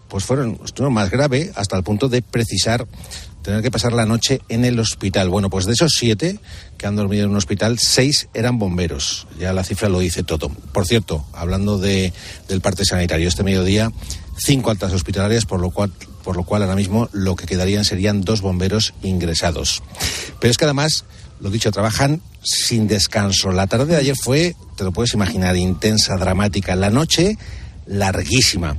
pues 0.07 0.25
fueron, 0.25 0.59
estuvieron 0.63 0.93
más 0.93 1.09
grave 1.09 1.51
hasta 1.55 1.77
el 1.77 1.83
punto 1.83 2.09
de 2.09 2.21
precisar 2.21 2.85
tener 3.41 3.61
que 3.61 3.71
pasar 3.71 3.93
la 3.93 4.05
noche 4.05 4.41
en 4.49 4.65
el 4.65 4.79
hospital. 4.79 5.29
Bueno, 5.29 5.49
pues 5.49 5.65
de 5.65 5.73
esos 5.73 5.93
siete 5.97 6.39
que 6.77 6.85
han 6.85 6.95
dormido 6.95 7.25
en 7.25 7.31
un 7.31 7.37
hospital, 7.37 7.79
seis 7.79 8.27
eran 8.33 8.59
bomberos. 8.59 9.27
Ya 9.39 9.53
la 9.53 9.63
cifra 9.63 9.89
lo 9.89 9.99
dice 9.99 10.23
todo. 10.23 10.49
Por 10.49 10.85
cierto, 10.85 11.25
hablando 11.33 11.77
de, 11.77 12.13
del 12.47 12.61
parte 12.61 12.85
sanitario, 12.85 13.27
este 13.27 13.43
mediodía, 13.43 13.91
cinco 14.37 14.71
altas 14.71 14.93
hospitalarias, 14.93 15.45
por 15.45 15.59
lo 15.59 15.71
cual 15.71 15.91
por 16.23 16.35
lo 16.35 16.43
cual 16.43 16.63
ahora 16.63 16.75
mismo 16.75 17.09
lo 17.11 17.35
que 17.35 17.45
quedarían 17.45 17.85
serían 17.85 18.21
dos 18.21 18.41
bomberos 18.41 18.93
ingresados. 19.01 19.81
Pero 20.39 20.51
es 20.51 20.57
que 20.57 20.65
además, 20.65 21.05
lo 21.39 21.49
dicho, 21.49 21.71
trabajan 21.71 22.21
sin 22.43 22.87
descanso. 22.87 23.51
La 23.51 23.67
tarde 23.67 23.93
de 23.93 23.97
ayer 23.97 24.15
fue, 24.15 24.55
te 24.75 24.83
lo 24.83 24.91
puedes 24.91 25.13
imaginar, 25.13 25.55
intensa, 25.55 26.15
dramática. 26.17 26.75
La 26.75 26.89
noche, 26.89 27.37
larguísima. 27.85 28.77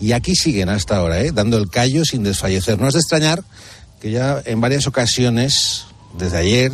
Y 0.00 0.12
aquí 0.12 0.34
siguen 0.34 0.68
hasta 0.68 0.96
ahora, 0.96 1.20
¿eh? 1.20 1.32
dando 1.32 1.58
el 1.58 1.70
callo 1.70 2.04
sin 2.04 2.22
desfallecer. 2.22 2.78
No 2.78 2.88
es 2.88 2.94
de 2.94 3.00
extrañar 3.00 3.42
que 4.00 4.10
ya 4.10 4.42
en 4.44 4.60
varias 4.60 4.86
ocasiones, 4.86 5.84
desde 6.18 6.38
ayer, 6.38 6.72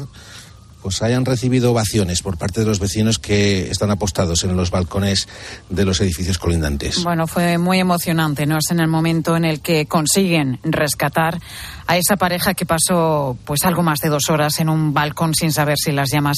pues 0.83 1.03
hayan 1.03 1.25
recibido 1.25 1.73
ovaciones 1.73 2.23
por 2.23 2.37
parte 2.37 2.61
de 2.61 2.67
los 2.67 2.79
vecinos 2.79 3.19
que 3.19 3.71
están 3.71 3.91
apostados 3.91 4.45
en 4.45 4.57
los 4.57 4.71
balcones 4.71 5.29
de 5.69 5.85
los 5.85 6.01
edificios 6.01 6.39
colindantes. 6.39 7.03
Bueno, 7.03 7.27
fue 7.27 7.59
muy 7.59 7.79
emocionante, 7.79 8.47
¿no? 8.47 8.59
Es 8.59 8.71
en 8.71 8.81
el 8.81 8.89
momento 8.89 9.37
en 9.37 9.45
el 9.45 9.61
que 9.61 9.87
consiguen 9.87 10.61
rescatar 10.63 11.41
a 11.89 11.97
esa 11.97 12.17
pareja 12.17 12.53
que 12.53 12.67
pasó 12.67 13.37
pues 13.45 13.65
algo 13.65 13.83
más 13.83 14.01
de 14.01 14.11
dos 14.11 14.29
horas 14.29 14.61
en 14.61 14.69
un 14.69 14.93
balcón 14.93 15.35
sin 15.35 15.53
saber 15.53 15.77
si 15.83 15.91
las 15.91 16.11
llamas 16.11 16.37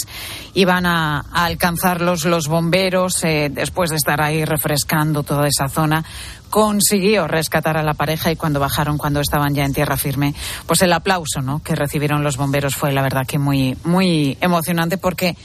iban 0.54 0.86
a, 0.86 1.24
alcanzarlos 1.32 2.24
los 2.24 2.46
bomberos 2.46 3.22
eh, 3.24 3.50
después 3.52 3.90
de 3.90 3.96
estar 3.96 4.22
ahí 4.22 4.44
refrescando 4.44 5.24
toda 5.24 5.48
esa 5.48 5.68
zona 5.68 6.04
consiguió 6.50 7.26
rescatar 7.26 7.76
a 7.76 7.82
la 7.82 7.94
pareja 7.94 8.30
y 8.30 8.36
cuando 8.36 8.60
bajaron, 8.60 8.96
cuando 8.96 9.20
estaban 9.20 9.54
ya 9.54 9.64
en 9.64 9.72
tierra 9.72 9.96
firme, 9.96 10.34
pues 10.66 10.82
el 10.82 10.92
aplauso 10.92 11.40
¿no? 11.42 11.60
que 11.62 11.76
recibieron 11.76 12.24
los 12.24 12.36
bomberos 12.36 12.74
fue 12.74 12.92
la 12.92 13.02
verdad 13.02 13.26
que 13.26 13.38
muy, 13.38 13.76
muy 13.84 14.36
emocionante 14.40 14.98
porque 14.98 15.36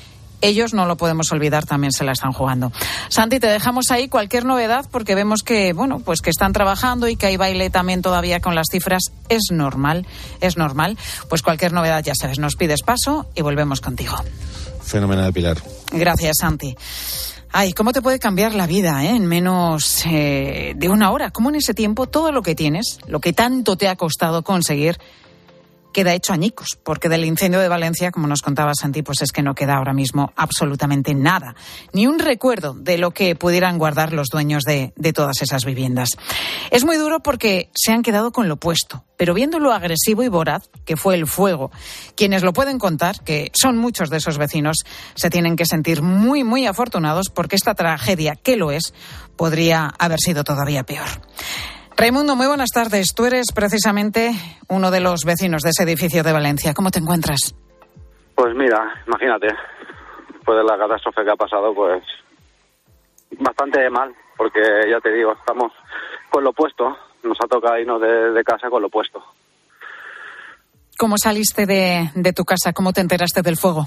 ellos 0.41 0.73
no 0.73 0.85
lo 0.85 0.97
podemos 0.97 1.31
olvidar, 1.31 1.65
también 1.65 1.91
se 1.91 2.03
la 2.03 2.11
están 2.11 2.33
jugando. 2.33 2.71
Santi, 3.09 3.39
te 3.39 3.47
dejamos 3.47 3.91
ahí 3.91 4.07
cualquier 4.07 4.45
novedad 4.45 4.85
porque 4.91 5.15
vemos 5.15 5.43
que, 5.43 5.73
bueno, 5.73 5.99
pues 5.99 6.21
que 6.21 6.29
están 6.29 6.53
trabajando 6.53 7.07
y 7.07 7.15
que 7.15 7.27
hay 7.27 7.37
baile 7.37 7.69
también 7.69 8.01
todavía 8.01 8.39
con 8.39 8.55
las 8.55 8.67
cifras. 8.71 9.11
Es 9.29 9.51
normal, 9.51 10.05
es 10.41 10.57
normal. 10.57 10.97
Pues 11.29 11.41
cualquier 11.41 11.73
novedad, 11.73 12.03
ya 12.03 12.13
sabes, 12.19 12.39
nos 12.39 12.55
pides 12.55 12.81
paso 12.81 13.27
y 13.35 13.41
volvemos 13.41 13.81
contigo. 13.81 14.15
Fenomenal, 14.81 15.33
Pilar. 15.33 15.57
Gracias, 15.91 16.37
Santi. 16.39 16.75
Ay, 17.57 17.71
¿cómo 17.71 17.93
te 17.93 18.01
puede 18.01 18.19
cambiar 18.19 18.53
la 18.53 18.67
vida 18.67 19.05
eh? 19.05 19.11
en 19.11 19.27
menos 19.27 20.03
eh, 20.05 20.73
de 20.75 20.89
una 20.89 21.11
hora? 21.11 21.31
¿Cómo 21.31 21.49
en 21.49 21.55
ese 21.55 21.73
tiempo 21.73 22.05
todo 22.05 22.33
lo 22.33 22.41
que 22.41 22.53
tienes, 22.53 22.99
lo 23.07 23.21
que 23.21 23.31
tanto 23.31 23.77
te 23.77 23.87
ha 23.87 23.95
costado 23.95 24.43
conseguir, 24.43 24.99
queda 25.95 26.13
hecho 26.13 26.33
añicos, 26.33 26.77
porque 26.83 27.07
del 27.07 27.23
incendio 27.23 27.61
de 27.61 27.69
Valencia, 27.69 28.11
como 28.11 28.27
nos 28.27 28.41
contaba 28.41 28.73
Santi, 28.77 29.01
pues 29.01 29.21
es 29.21 29.31
que 29.31 29.41
no 29.41 29.55
queda 29.55 29.77
ahora 29.77 29.93
mismo 29.93 30.33
absolutamente 30.35 31.15
nada, 31.15 31.55
ni 31.93 32.05
un 32.05 32.19
recuerdo 32.19 32.73
de 32.73 32.97
lo 32.97 33.11
que 33.11 33.33
pudieran 33.37 33.77
guardar 33.77 34.11
los 34.11 34.27
dueños 34.27 34.63
de, 34.63 34.91
todas 35.13 35.41
esas 35.41 35.63
viviendas. 35.63 36.09
Es 36.69 36.83
muy 36.83 36.97
duro 36.97 37.21
porque 37.21 37.69
se 37.73 37.93
han 37.93 38.01
quedado 38.01 38.33
con 38.33 38.49
lo 38.49 38.57
puesto, 38.57 39.05
pero 39.15 39.33
viendo 39.33 39.57
lo 39.57 39.71
agresivo 39.71 40.21
y 40.21 40.27
voraz 40.27 40.69
que 40.83 40.97
fue 40.97 41.15
el 41.15 41.27
fuego, 41.27 41.71
quienes 42.15 42.43
lo 42.43 42.51
pueden 42.51 42.77
contar, 42.77 43.23
que 43.23 43.49
son 43.53 43.77
muchos 43.77 44.09
de 44.09 44.17
esos 44.17 44.37
vecinos, 44.37 44.83
se 45.13 45.29
tienen 45.29 45.55
que 45.55 45.65
sentir 45.65 46.01
muy, 46.01 46.43
muy 46.43 46.65
afortunados 46.65 47.29
porque 47.29 47.55
esta 47.55 47.73
tragedia, 47.73 48.35
que 48.35 48.57
lo 48.57 48.71
es, 48.71 48.93
podría 49.37 49.93
haber 49.97 50.19
sido 50.19 50.43
todavía 50.43 50.83
peor. 50.83 51.07
Raimundo, 51.97 52.35
muy 52.35 52.47
buenas 52.47 52.71
tardes. 52.71 53.13
Tú 53.15 53.25
eres 53.25 53.47
precisamente 53.53 54.31
uno 54.67 54.91
de 54.91 54.99
los 54.99 55.21
vecinos 55.25 55.61
de 55.61 55.69
ese 55.69 55.83
edificio 55.83 56.23
de 56.23 56.33
Valencia. 56.33 56.73
¿Cómo 56.73 56.91
te 56.91 56.99
encuentras? 56.99 57.55
Pues 58.35 58.53
mira, 58.53 59.01
imagínate, 59.07 59.47
después 60.33 60.57
de 60.57 60.63
la 60.65 60.77
catástrofe 60.77 61.23
que 61.23 61.31
ha 61.31 61.35
pasado, 61.37 61.73
pues 61.73 62.03
bastante 63.39 63.89
mal, 63.89 64.13
porque 64.35 64.59
ya 64.89 64.99
te 64.99 65.11
digo, 65.13 65.31
estamos 65.33 65.71
con 66.29 66.43
lo 66.43 66.51
puesto, 66.51 66.97
nos 67.23 67.37
ha 67.41 67.47
tocado 67.47 67.79
irnos 67.79 68.01
de, 68.01 68.31
de 68.31 68.43
casa 68.43 68.69
con 68.69 68.81
lo 68.81 68.89
puesto. 68.89 69.23
¿Cómo 70.97 71.17
saliste 71.17 71.65
de, 71.65 72.11
de 72.13 72.33
tu 72.33 72.43
casa? 72.43 72.73
¿Cómo 72.73 72.91
te 72.91 73.01
enteraste 73.01 73.41
del 73.41 73.57
fuego? 73.57 73.85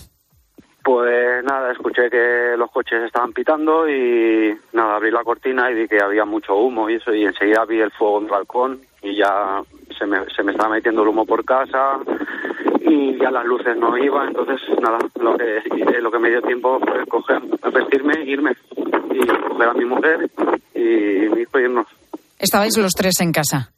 Pues 0.88 1.44
nada, 1.44 1.70
escuché 1.72 2.08
que 2.08 2.56
los 2.56 2.70
coches 2.70 3.02
estaban 3.02 3.34
pitando 3.34 3.86
y 3.86 4.56
nada, 4.72 4.96
abrí 4.96 5.10
la 5.10 5.22
cortina 5.22 5.70
y 5.70 5.74
vi 5.74 5.86
que 5.86 6.00
había 6.00 6.24
mucho 6.24 6.56
humo 6.56 6.88
y 6.88 6.94
eso, 6.94 7.12
y 7.12 7.26
enseguida 7.26 7.66
vi 7.66 7.78
el 7.78 7.90
fuego 7.90 8.16
en 8.16 8.24
el 8.24 8.30
balcón 8.30 8.80
y 9.02 9.14
ya 9.14 9.60
se 9.98 10.06
me, 10.06 10.24
se 10.34 10.42
me 10.42 10.52
estaba 10.52 10.70
metiendo 10.70 11.02
el 11.02 11.08
humo 11.08 11.26
por 11.26 11.44
casa 11.44 11.98
y 12.80 13.18
ya 13.18 13.30
las 13.30 13.44
luces 13.44 13.76
no 13.76 13.98
iban, 13.98 14.28
entonces 14.28 14.62
nada, 14.80 14.96
lo 15.20 15.36
que, 15.36 15.60
lo 16.00 16.10
que 16.10 16.18
me 16.18 16.30
dio 16.30 16.40
tiempo 16.40 16.80
fue 16.80 17.04
coger, 17.04 17.42
vestirme, 17.70 18.24
irme 18.24 18.56
y 19.10 19.26
coger 19.26 19.68
a 19.68 19.74
mi 19.74 19.84
mujer 19.84 20.30
y 20.74 21.28
mi 21.28 21.42
hijo 21.42 21.60
irnos. 21.60 21.86
¿Estabais 22.38 22.78
los 22.78 22.92
tres 22.92 23.20
en 23.20 23.32
casa? 23.32 23.74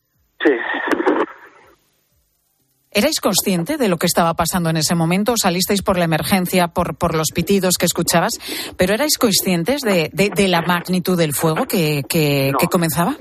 ¿Erais 2.92 3.20
consciente 3.20 3.76
de 3.76 3.88
lo 3.88 3.98
que 3.98 4.06
estaba 4.06 4.34
pasando 4.34 4.68
en 4.68 4.76
ese 4.76 4.96
momento? 4.96 5.34
¿Salisteis 5.40 5.80
por 5.82 5.96
la 5.96 6.04
emergencia, 6.06 6.66
por, 6.68 6.96
por 6.96 7.14
los 7.14 7.28
pitidos 7.32 7.76
que 7.78 7.86
escuchabas? 7.86 8.32
¿Pero 8.76 8.94
erais 8.94 9.16
conscientes 9.16 9.82
de, 9.82 10.10
de, 10.12 10.30
de 10.30 10.48
la 10.48 10.62
magnitud 10.62 11.16
del 11.16 11.32
fuego 11.32 11.66
que, 11.66 12.02
que, 12.08 12.50
No. 12.52 12.58
que 12.58 12.66
comenzaba? 12.66 13.14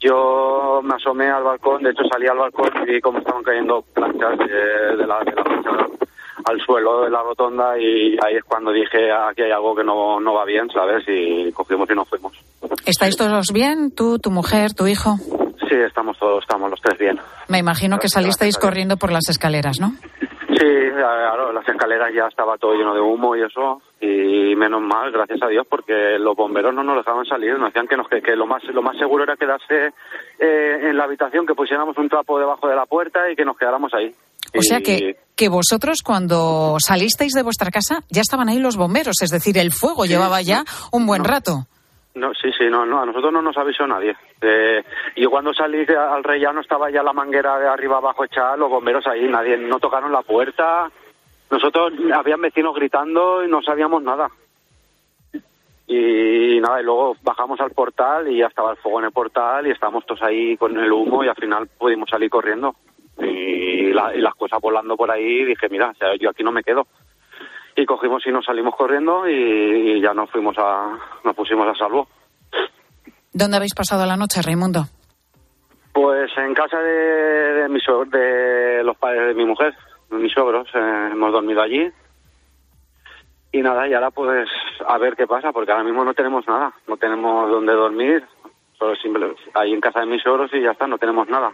Yo 0.00 0.80
me 0.84 0.94
asomé 0.94 1.28
al 1.28 1.42
balcón, 1.42 1.82
de 1.82 1.90
hecho 1.90 2.04
salí 2.10 2.26
al 2.28 2.38
balcón 2.38 2.70
y 2.86 2.92
vi 2.92 3.00
cómo 3.00 3.18
estaban 3.18 3.42
cayendo 3.42 3.82
planchas 3.92 4.38
de, 4.38 4.96
de 4.96 5.06
la, 5.06 5.18
de 5.24 5.32
la 5.32 5.42
plancha 5.44 5.70
al 6.44 6.58
suelo 6.64 7.02
de 7.02 7.10
la 7.10 7.22
rotonda 7.22 7.78
y 7.78 8.16
ahí 8.24 8.36
es 8.38 8.44
cuando 8.44 8.70
dije 8.72 9.12
aquí 9.12 9.42
hay 9.42 9.50
algo 9.50 9.74
que 9.76 9.84
no, 9.84 10.20
no 10.20 10.34
va 10.34 10.44
bien, 10.46 10.68
¿sabes? 10.72 11.04
Y 11.08 11.50
cogimos 11.52 11.90
y 11.90 11.94
nos 11.94 12.08
fuimos. 12.08 12.32
¿Estáis 12.86 13.16
todos 13.16 13.48
bien? 13.52 13.90
¿Tú, 13.90 14.18
tu 14.18 14.30
mujer, 14.30 14.72
tu 14.72 14.86
hijo? 14.86 15.16
Sí, 15.70 15.76
estamos 15.76 16.18
todos, 16.18 16.42
estamos 16.42 16.68
los 16.68 16.80
tres 16.80 16.98
bien. 16.98 17.20
Me 17.46 17.58
imagino 17.58 17.98
que 18.00 18.08
salisteis 18.08 18.58
corriendo 18.58 18.96
por 18.96 19.12
las 19.12 19.28
escaleras, 19.28 19.78
¿no? 19.78 19.92
Sí, 20.48 20.66
claro, 20.96 21.52
las 21.52 21.66
escaleras 21.68 22.10
ya 22.12 22.26
estaba 22.26 22.58
todo 22.58 22.74
lleno 22.74 22.92
de 22.92 23.00
humo 23.00 23.36
y 23.36 23.42
eso, 23.42 23.80
y 24.00 24.56
menos 24.56 24.82
mal, 24.82 25.12
gracias 25.12 25.40
a 25.44 25.46
Dios, 25.46 25.64
porque 25.70 26.18
los 26.18 26.34
bomberos 26.34 26.74
no 26.74 26.82
nos 26.82 26.96
dejaban 26.96 27.24
salir, 27.24 27.56
nos 27.56 27.68
decían 27.68 27.86
que, 27.86 27.96
nos, 27.96 28.08
que, 28.08 28.20
que 28.20 28.34
lo 28.34 28.46
más 28.46 28.64
lo 28.64 28.82
más 28.82 28.98
seguro 28.98 29.22
era 29.22 29.36
quedarse 29.36 29.94
eh, 30.40 30.88
en 30.90 30.96
la 30.96 31.04
habitación, 31.04 31.46
que 31.46 31.54
pusiéramos 31.54 31.96
un 31.98 32.08
trapo 32.08 32.40
debajo 32.40 32.66
de 32.66 32.74
la 32.74 32.86
puerta 32.86 33.30
y 33.30 33.36
que 33.36 33.44
nos 33.44 33.56
quedáramos 33.56 33.94
ahí. 33.94 34.12
O 34.58 34.62
sea 34.62 34.80
que, 34.80 35.18
que 35.36 35.48
vosotros 35.48 36.02
cuando 36.04 36.78
salisteis 36.80 37.32
de 37.32 37.44
vuestra 37.44 37.70
casa 37.70 38.02
ya 38.08 38.22
estaban 38.22 38.48
ahí 38.48 38.58
los 38.58 38.76
bomberos, 38.76 39.22
es 39.22 39.30
decir, 39.30 39.56
el 39.56 39.70
fuego 39.70 40.04
llevaba 40.04 40.42
ya 40.42 40.64
un 40.90 41.06
buen 41.06 41.22
rato. 41.22 41.68
No, 42.14 42.34
sí, 42.34 42.50
sí, 42.58 42.64
no, 42.68 42.84
no, 42.84 43.00
a 43.00 43.06
nosotros 43.06 43.32
no 43.32 43.40
nos 43.40 43.56
avisó 43.56 43.86
nadie. 43.86 44.16
Eh, 44.40 44.82
yo 45.16 45.30
cuando 45.30 45.54
salí 45.54 45.86
al 45.88 46.24
rellano 46.24 46.60
estaba 46.60 46.90
ya 46.90 47.02
la 47.04 47.12
manguera 47.12 47.56
de 47.58 47.68
arriba 47.68 47.98
abajo 47.98 48.24
echada, 48.24 48.56
los 48.56 48.68
bomberos 48.68 49.06
ahí, 49.06 49.28
nadie, 49.28 49.56
no 49.56 49.78
tocaron 49.78 50.10
la 50.10 50.22
puerta. 50.22 50.90
Nosotros, 51.50 51.92
habían 52.12 52.40
vecinos 52.40 52.74
gritando 52.74 53.44
y 53.44 53.48
no 53.48 53.62
sabíamos 53.62 54.02
nada. 54.02 54.28
Y 55.86 56.60
nada, 56.60 56.80
y 56.80 56.84
luego 56.84 57.16
bajamos 57.22 57.60
al 57.60 57.72
portal 57.72 58.28
y 58.30 58.38
ya 58.38 58.46
estaba 58.46 58.72
el 58.72 58.76
fuego 58.76 59.00
en 59.00 59.06
el 59.06 59.12
portal 59.12 59.66
y 59.66 59.70
estábamos 59.72 60.06
todos 60.06 60.22
ahí 60.22 60.56
con 60.56 60.78
el 60.78 60.92
humo 60.92 61.24
y 61.24 61.28
al 61.28 61.34
final 61.34 61.68
pudimos 61.78 62.08
salir 62.08 62.30
corriendo. 62.30 62.74
Y, 63.18 63.92
la- 63.92 64.14
y 64.14 64.20
las 64.20 64.34
cosas 64.34 64.60
volando 64.60 64.96
por 64.96 65.10
ahí, 65.10 65.44
dije, 65.44 65.68
mira, 65.68 65.90
o 65.90 65.94
sea, 65.94 66.14
yo 66.16 66.30
aquí 66.30 66.44
no 66.44 66.52
me 66.52 66.62
quedo. 66.62 66.86
Y 67.76 67.86
cogimos 67.86 68.26
y 68.26 68.30
nos 68.30 68.44
salimos 68.44 68.74
corriendo 68.76 69.28
y, 69.28 69.32
y 69.96 70.00
ya 70.00 70.12
nos 70.12 70.30
fuimos 70.30 70.56
a, 70.58 70.98
nos 71.24 71.34
pusimos 71.34 71.66
a 71.68 71.74
salvo. 71.78 72.08
¿Dónde 73.32 73.56
habéis 73.56 73.74
pasado 73.74 74.04
la 74.06 74.16
noche, 74.16 74.42
Raimundo? 74.42 74.84
Pues 75.92 76.30
en 76.36 76.54
casa 76.54 76.78
de, 76.78 76.92
de, 77.62 77.68
mi 77.68 77.80
suegro- 77.80 78.10
de 78.10 78.82
los 78.84 78.96
padres 78.96 79.28
de 79.28 79.34
mi 79.34 79.44
mujer, 79.44 79.74
de 80.10 80.16
mis 80.18 80.32
suegros, 80.32 80.68
eh, 80.74 81.08
hemos 81.12 81.32
dormido 81.32 81.62
allí. 81.62 81.90
Y 83.52 83.62
nada, 83.62 83.88
y 83.88 83.94
ahora 83.94 84.10
pues 84.10 84.48
a 84.86 84.98
ver 84.98 85.16
qué 85.16 85.26
pasa, 85.26 85.52
porque 85.52 85.72
ahora 85.72 85.82
mismo 85.84 86.04
no 86.04 86.14
tenemos 86.14 86.46
nada, 86.46 86.72
no 86.86 86.96
tenemos 86.96 87.50
dónde 87.50 87.72
dormir, 87.72 88.24
solo 88.78 88.94
simple, 88.96 89.34
ahí 89.54 89.72
en 89.72 89.80
casa 89.80 90.00
de 90.00 90.06
mis 90.06 90.22
suegros 90.22 90.50
y 90.54 90.60
ya 90.62 90.70
está, 90.72 90.86
no 90.86 90.98
tenemos 90.98 91.28
nada. 91.28 91.50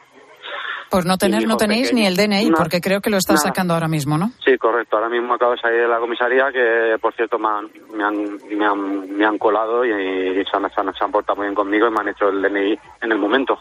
Por 0.90 1.04
no 1.04 1.18
tener, 1.18 1.46
no 1.46 1.56
tenéis 1.56 1.88
pequeño. 1.90 2.00
ni 2.02 2.06
el 2.06 2.16
DNI, 2.16 2.44
Nada. 2.50 2.56
porque 2.58 2.80
creo 2.80 3.00
que 3.00 3.10
lo 3.10 3.16
estás 3.16 3.36
Nada. 3.36 3.48
sacando 3.48 3.74
ahora 3.74 3.88
mismo, 3.88 4.16
¿no? 4.18 4.30
Sí, 4.44 4.56
correcto, 4.58 4.96
ahora 4.96 5.08
mismo 5.08 5.34
acabo 5.34 5.52
de 5.52 5.58
salir 5.58 5.80
de 5.82 5.88
la 5.88 5.98
comisaría, 5.98 6.46
que 6.52 6.96
por 7.00 7.14
cierto 7.14 7.38
me 7.38 7.48
han, 7.48 7.70
me 7.96 8.04
han, 8.04 8.38
me 8.56 8.64
han, 8.66 9.16
me 9.18 9.26
han 9.26 9.36
colado 9.38 9.84
y, 9.84 9.90
y 9.90 10.44
se, 10.44 10.56
han, 10.56 10.70
se 10.72 10.80
han- 10.80 10.94
se 10.94 11.04
han 11.04 11.10
portado 11.12 11.36
muy 11.36 11.46
bien 11.46 11.54
conmigo 11.54 11.88
y 11.88 11.90
me 11.90 12.00
han 12.00 12.08
hecho 12.08 12.28
el 12.28 12.40
DNI 12.40 12.78
en 13.02 13.12
el 13.12 13.18
momento. 13.18 13.58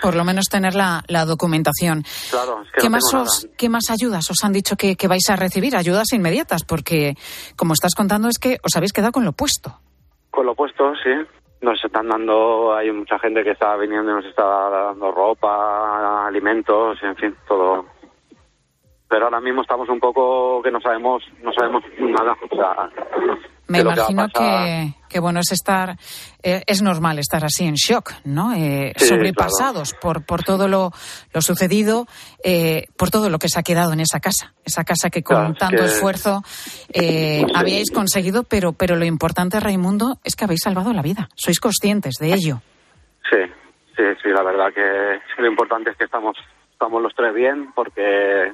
Por 0.00 0.14
lo 0.16 0.24
menos 0.24 0.46
tener 0.46 0.74
la, 0.74 1.02
la 1.08 1.26
documentación. 1.26 2.04
Claro, 2.30 2.62
es 2.62 2.70
que 2.72 2.80
¿Qué, 2.80 2.86
no 2.88 2.92
más 2.92 3.14
os. 3.14 3.48
¿Qué 3.58 3.68
más 3.68 3.90
ayudas 3.90 4.30
os 4.30 4.42
han 4.44 4.52
dicho 4.54 4.74
que, 4.76 4.96
que 4.96 5.08
vais 5.08 5.28
a 5.28 5.36
recibir? 5.36 5.76
Ayudas 5.76 6.12
inmediatas, 6.14 6.64
porque 6.64 7.16
como 7.54 7.74
estás 7.74 7.94
contando 7.94 8.28
es 8.28 8.38
que 8.38 8.56
os 8.62 8.74
habéis 8.76 8.94
quedado 8.94 9.12
con 9.12 9.26
lo 9.26 9.32
puesto. 9.32 9.78
Con 10.30 10.46
lo 10.46 10.54
puesto, 10.54 10.92
sí. 11.04 11.10
Nos 11.60 11.84
están 11.84 12.08
dando, 12.08 12.74
hay 12.74 12.90
mucha 12.90 13.18
gente 13.18 13.44
que 13.44 13.50
está 13.50 13.76
viniendo 13.76 14.12
y 14.12 14.14
nos 14.14 14.24
está 14.24 14.44
dando 14.44 15.10
ropa, 15.12 16.26
alimentos, 16.26 17.02
en 17.02 17.16
fin, 17.16 17.34
todo. 17.46 17.84
Pero 19.08 19.24
ahora 19.24 19.40
mismo 19.40 19.62
estamos 19.62 19.88
un 19.88 20.00
poco 20.00 20.62
que 20.62 20.70
no 20.70 20.80
sabemos, 20.80 21.22
no 21.42 21.52
sabemos 21.52 21.82
nada. 21.98 22.36
O 22.50 22.56
sea, 22.56 22.90
Me 23.68 23.80
imagino 23.80 24.26
que, 24.28 24.94
que, 25.10 25.18
bueno, 25.20 25.40
es 25.40 25.52
estar, 25.52 25.96
eh, 26.42 26.62
es 26.66 26.80
normal 26.80 27.18
estar 27.18 27.44
así 27.44 27.66
en 27.66 27.74
shock, 27.74 28.12
¿no? 28.24 28.54
Eh, 28.54 28.94
Sí, 28.96 29.06
sobrepasados 29.06 29.92
por, 29.94 30.24
por 30.24 30.42
todo 30.44 30.68
lo, 30.68 30.92
lo 31.34 31.42
sucedido, 31.42 32.06
eh, 32.42 32.86
por 32.96 33.10
todo 33.10 33.28
lo 33.28 33.38
que 33.38 33.48
se 33.50 33.58
ha 33.58 33.62
quedado 33.62 33.92
en 33.92 34.00
esa 34.00 34.20
casa. 34.20 34.54
Esa 34.64 34.84
casa 34.84 35.10
que 35.10 35.22
con 35.22 35.36
Claro, 35.36 35.54
tanto 35.54 35.82
que- 35.82 35.88
esfuerzo 35.90 36.42
eh, 36.92 37.44
habíais 37.54 37.90
conseguido, 37.90 38.44
pero, 38.44 38.72
pero 38.72 38.96
lo 38.96 39.04
importante, 39.04 39.60
Raimundo, 39.60 40.18
es 40.24 40.36
que 40.36 40.44
habéis 40.44 40.60
salvado 40.62 40.92
la 40.92 41.02
vida. 41.02 41.28
Sois 41.34 41.58
conscientes 41.60 42.14
de 42.20 42.32
ello. 42.32 42.62
Sí, 43.28 43.38
sí, 43.96 44.02
sí, 44.22 44.28
la 44.30 44.42
verdad 44.42 44.72
que 44.74 45.18
sí, 45.34 45.42
lo 45.42 45.48
importante 45.48 45.90
es 45.90 45.96
que 45.96 46.04
estamos, 46.04 46.36
estamos 46.72 47.02
los 47.02 47.14
tres 47.14 47.34
bien 47.34 47.72
porque 47.74 48.52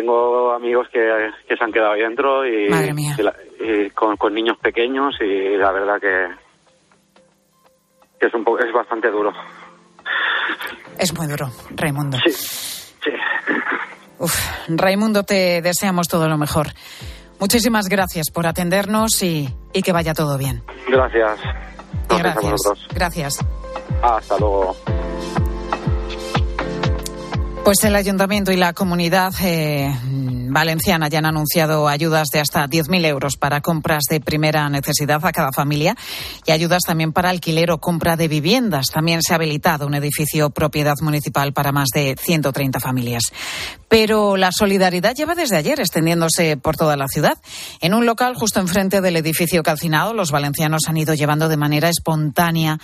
tengo 0.00 0.52
amigos 0.52 0.88
que, 0.92 1.00
que 1.48 1.56
se 1.56 1.64
han 1.64 1.72
quedado 1.72 1.92
ahí 1.92 2.02
dentro 2.02 2.46
y, 2.46 2.68
Madre 2.68 2.92
mía. 2.92 3.14
y 3.18 3.22
la- 3.22 3.34
y 3.58 3.88
con, 3.90 4.16
con 4.18 4.34
niños 4.34 4.58
pequeños 4.58 5.14
y 5.20 5.56
la 5.56 5.72
verdad 5.72 5.98
que, 5.98 6.26
que 8.20 8.26
es 8.26 8.34
un 8.34 8.44
poco, 8.44 8.58
es 8.58 8.70
bastante 8.74 9.10
duro. 9.10 9.32
Es 10.98 11.16
muy 11.16 11.26
duro, 11.26 11.50
Raimundo. 11.74 12.18
Sí. 12.26 13.10
Uf, 14.18 14.34
Raimundo, 14.68 15.22
te 15.22 15.62
deseamos 15.62 16.08
todo 16.08 16.28
lo 16.28 16.36
mejor. 16.36 16.66
Muchísimas 17.40 17.88
gracias 17.88 18.30
por 18.30 18.46
atendernos 18.46 19.22
y, 19.22 19.48
y 19.72 19.82
que 19.82 19.92
vaya 19.92 20.12
todo 20.12 20.36
bien. 20.36 20.62
Gracias. 20.88 21.38
Gracias 22.08 22.10
a 22.10 22.18
gracias. 22.18 22.52
vosotros. 22.52 22.88
Gracias. 22.94 23.46
Hasta 24.02 24.38
luego. 24.38 24.76
Pues 27.66 27.82
el 27.82 27.96
ayuntamiento 27.96 28.52
y 28.52 28.56
la 28.56 28.74
comunidad 28.74 29.34
eh, 29.42 29.92
valenciana 30.04 31.08
ya 31.08 31.18
han 31.18 31.26
anunciado 31.26 31.88
ayudas 31.88 32.28
de 32.32 32.38
hasta 32.38 32.64
10.000 32.68 33.04
euros 33.06 33.36
para 33.36 33.60
compras 33.60 34.04
de 34.08 34.20
primera 34.20 34.70
necesidad 34.70 35.18
a 35.26 35.32
cada 35.32 35.50
familia 35.50 35.96
y 36.46 36.52
ayudas 36.52 36.82
también 36.86 37.12
para 37.12 37.30
alquiler 37.30 37.72
o 37.72 37.78
compra 37.78 38.14
de 38.14 38.28
viviendas. 38.28 38.86
También 38.94 39.20
se 39.20 39.32
ha 39.32 39.34
habilitado 39.34 39.84
un 39.88 39.94
edificio 39.94 40.50
propiedad 40.50 40.94
municipal 41.02 41.52
para 41.52 41.72
más 41.72 41.88
de 41.92 42.14
130 42.16 42.78
familias. 42.78 43.24
Pero 43.88 44.36
la 44.36 44.52
solidaridad 44.52 45.16
lleva 45.16 45.34
desde 45.34 45.56
ayer 45.56 45.80
extendiéndose 45.80 46.56
por 46.56 46.76
toda 46.76 46.96
la 46.96 47.08
ciudad. 47.08 47.36
En 47.80 47.94
un 47.94 48.06
local 48.06 48.36
justo 48.36 48.60
enfrente 48.60 49.00
del 49.00 49.16
edificio 49.16 49.64
calcinado, 49.64 50.14
los 50.14 50.30
valencianos 50.30 50.82
han 50.86 50.98
ido 50.98 51.14
llevando 51.14 51.48
de 51.48 51.56
manera 51.56 51.88
espontánea 51.88 52.78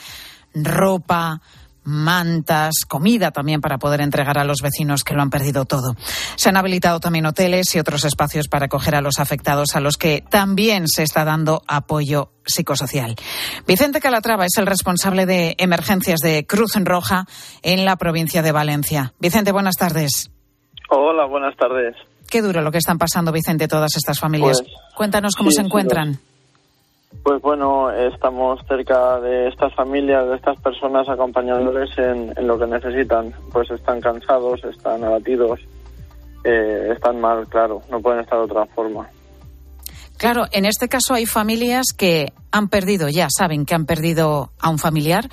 ropa, 0.55 1.41
mantas, 1.85 2.85
comida 2.89 3.31
también 3.31 3.61
para 3.61 3.79
poder 3.79 4.01
entregar 4.01 4.39
a 4.39 4.45
los 4.45 4.59
vecinos 4.62 5.05
que 5.05 5.15
lo 5.15 5.23
han 5.23 5.31
perdido 5.31 5.65
todo. 5.65 5.95
Se 6.37 6.49
han 6.49 6.57
habilitado 6.57 7.01
también 7.01 7.27
hoteles 7.27 7.75
y 7.75 7.79
otros 7.79 8.05
espacios 8.05 8.49
para 8.49 8.67
acoger 8.67 8.95
a 8.95 9.01
los 9.01 9.19
afectados 9.19 9.75
a 9.75 9.81
los 9.81 9.97
que 9.97 10.23
también 10.29 10.89
se 10.89 11.03
está 11.03 11.25
dando 11.25 11.62
apoyo 11.67 12.31
psicosocial. 12.45 13.17
Vicente 13.67 14.01
Calatrava 14.01 14.47
es 14.47 14.57
el 14.59 14.67
responsable 14.67 15.27
de 15.27 15.55
emergencias 15.59 16.21
de 16.21 16.47
Cruz 16.47 16.73
Roja 16.77 17.27
en 17.62 17.85
la 17.85 17.97
provincia 17.97 18.43
de 18.43 18.53
Valencia. 18.53 19.12
Vicente, 19.19 19.53
buenas 19.53 19.77
tardes. 19.77 20.31
Hola, 20.91 21.27
buenas 21.27 21.57
tardes. 21.57 21.97
Qué 22.29 22.43
duro 22.43 22.62
lo 22.62 22.71
que 22.71 22.79
están 22.79 22.99
pasando, 22.99 23.33
Vicente, 23.33 23.69
todas 23.69 23.97
estas 23.97 24.19
familias. 24.19 24.62
Pues, 24.62 24.73
Cuéntanos 24.95 25.35
cómo 25.35 25.51
sí, 25.51 25.57
se 25.57 25.62
sí, 25.62 25.67
encuentran. 25.67 26.19
Pues 27.23 27.40
bueno, 27.40 27.90
estamos 27.90 28.61
cerca 28.66 29.21
de 29.21 29.49
estas 29.49 29.75
familias, 29.75 30.28
de 30.28 30.37
estas 30.37 30.61
personas, 30.61 31.09
acompañándoles 31.09 31.97
en, 31.97 32.33
en 32.37 32.47
lo 32.47 32.59
que 32.59 32.66
necesitan. 32.66 33.33
Pues 33.52 33.71
están 33.71 34.00
cansados, 34.00 34.64
están 34.64 35.04
abatidos, 35.04 35.61
eh, 36.45 36.90
están 36.92 37.21
mal, 37.21 37.47
claro, 37.49 37.83
no 37.90 38.00
pueden 38.00 38.21
estar 38.21 38.38
de 38.38 38.45
otra 38.45 38.66
forma. 38.66 39.09
Claro, 40.16 40.47
en 40.52 40.64
este 40.64 40.88
caso 40.88 41.14
hay 41.14 41.26
familias 41.26 41.87
que 41.97 42.33
han 42.50 42.69
perdido, 42.69 43.09
ya 43.09 43.28
saben 43.31 43.66
que 43.66 43.75
han 43.75 43.87
perdido 43.87 44.52
a 44.61 44.71
un 44.71 44.78
familiar. 44.78 45.28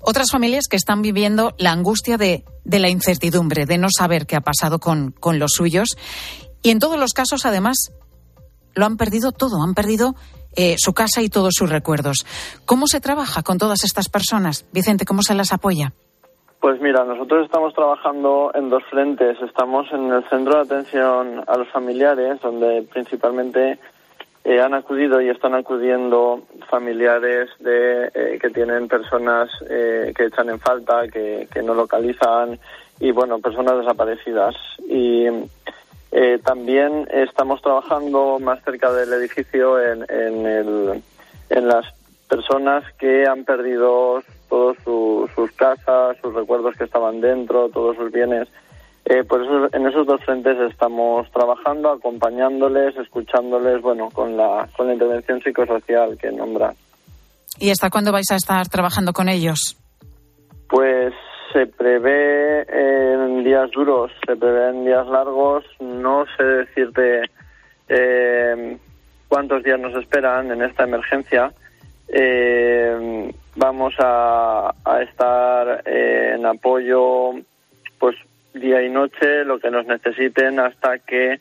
Otras 0.00 0.30
familias 0.32 0.66
que 0.68 0.76
están 0.76 1.00
viviendo 1.00 1.54
la 1.58 1.70
angustia 1.70 2.18
de, 2.18 2.44
de 2.64 2.78
la 2.80 2.88
incertidumbre, 2.88 3.66
de 3.66 3.78
no 3.78 3.88
saber 3.88 4.26
qué 4.26 4.34
ha 4.34 4.40
pasado 4.40 4.80
con, 4.80 5.12
con 5.12 5.38
los 5.38 5.52
suyos. 5.52 5.90
Y 6.62 6.70
en 6.70 6.80
todos 6.80 6.98
los 6.98 7.12
casos, 7.12 7.46
además, 7.46 7.92
lo 8.74 8.84
han 8.84 8.96
perdido 8.96 9.30
todo, 9.30 9.62
han 9.62 9.74
perdido 9.74 10.16
eh, 10.56 10.76
su 10.78 10.92
casa 10.92 11.22
y 11.22 11.28
todos 11.28 11.54
sus 11.56 11.70
recuerdos. 11.70 12.26
¿Cómo 12.66 12.86
se 12.86 13.00
trabaja 13.00 13.42
con 13.42 13.58
todas 13.58 13.84
estas 13.84 14.08
personas? 14.08 14.66
Vicente, 14.72 15.04
¿cómo 15.04 15.22
se 15.22 15.34
las 15.34 15.52
apoya? 15.52 15.92
Pues 16.62 16.80
mira, 16.80 17.04
nosotros 17.04 17.44
estamos 17.44 17.74
trabajando 17.74 18.52
en 18.54 18.70
dos 18.70 18.84
frentes. 18.88 19.36
Estamos 19.42 19.90
en 19.92 20.12
el 20.12 20.22
centro 20.28 20.54
de 20.54 20.60
atención 20.60 21.42
a 21.48 21.56
los 21.56 21.68
familiares, 21.70 22.40
donde 22.40 22.86
principalmente 22.92 23.80
eh, 24.44 24.60
han 24.60 24.72
acudido 24.72 25.20
y 25.20 25.28
están 25.28 25.54
acudiendo 25.54 26.42
familiares 26.70 27.50
de 27.58 28.10
eh, 28.14 28.38
que 28.40 28.50
tienen 28.50 28.86
personas 28.86 29.50
eh, 29.68 30.12
que 30.16 30.26
echan 30.26 30.50
en 30.50 30.60
falta, 30.60 31.08
que, 31.08 31.48
que 31.52 31.62
no 31.62 31.74
localizan 31.74 32.60
y 33.00 33.10
bueno, 33.10 33.40
personas 33.40 33.78
desaparecidas. 33.78 34.54
Y 34.88 35.26
eh, 36.12 36.38
también 36.44 37.08
estamos 37.12 37.60
trabajando 37.62 38.38
más 38.38 38.62
cerca 38.64 38.92
del 38.92 39.12
edificio 39.14 39.80
en, 39.80 40.04
en, 40.08 40.46
el, 40.46 41.02
en 41.50 41.68
las 41.68 41.86
personas 42.28 42.84
que 42.98 43.26
han 43.26 43.44
perdido 43.44 44.22
todos 44.48 44.76
su- 44.84 45.28
sus 45.34 45.50
casas, 45.52 46.16
sus 46.22 46.32
recuerdos 46.34 46.76
que 46.76 46.84
estaban 46.84 47.20
dentro, 47.20 47.68
todos 47.70 47.96
sus 47.96 48.12
bienes. 48.12 48.48
Eh, 49.04 49.24
por 49.24 49.42
eso 49.42 49.68
en 49.72 49.86
esos 49.86 50.06
dos 50.06 50.24
frentes 50.24 50.56
estamos 50.70 51.28
trabajando, 51.32 51.90
acompañándoles, 51.90 52.96
escuchándoles, 52.96 53.82
bueno, 53.82 54.10
con 54.10 54.36
la, 54.36 54.68
con 54.76 54.86
la 54.86 54.92
intervención 54.92 55.42
psicosocial 55.42 56.16
que 56.16 56.30
nombra. 56.30 56.72
¿Y 57.58 57.70
hasta 57.70 57.90
cuándo 57.90 58.12
vais 58.12 58.30
a 58.30 58.36
estar 58.36 58.68
trabajando 58.68 59.12
con 59.12 59.28
ellos? 59.28 59.76
Pues 60.68 61.12
se 61.52 61.66
prevé 61.66 62.62
en 62.68 63.44
días 63.44 63.70
duros, 63.70 64.10
se 64.26 64.36
prevé 64.36 64.70
en 64.70 64.84
días 64.84 65.06
largos. 65.06 65.64
No 65.80 66.24
sé 66.36 66.42
decirte 66.42 67.22
eh, 67.88 68.76
cuántos 69.28 69.62
días 69.62 69.78
nos 69.78 69.94
esperan 69.96 70.50
en 70.50 70.62
esta 70.62 70.84
emergencia. 70.84 71.52
Eh, 72.08 73.32
vamos 73.56 73.94
a, 73.98 74.74
estar 75.02 75.82
en 75.86 76.44
apoyo, 76.46 77.32
pues 77.98 78.16
día 78.54 78.82
y 78.82 78.90
noche, 78.90 79.44
lo 79.44 79.58
que 79.58 79.70
nos 79.70 79.86
necesiten 79.86 80.60
hasta 80.60 80.98
que 80.98 81.40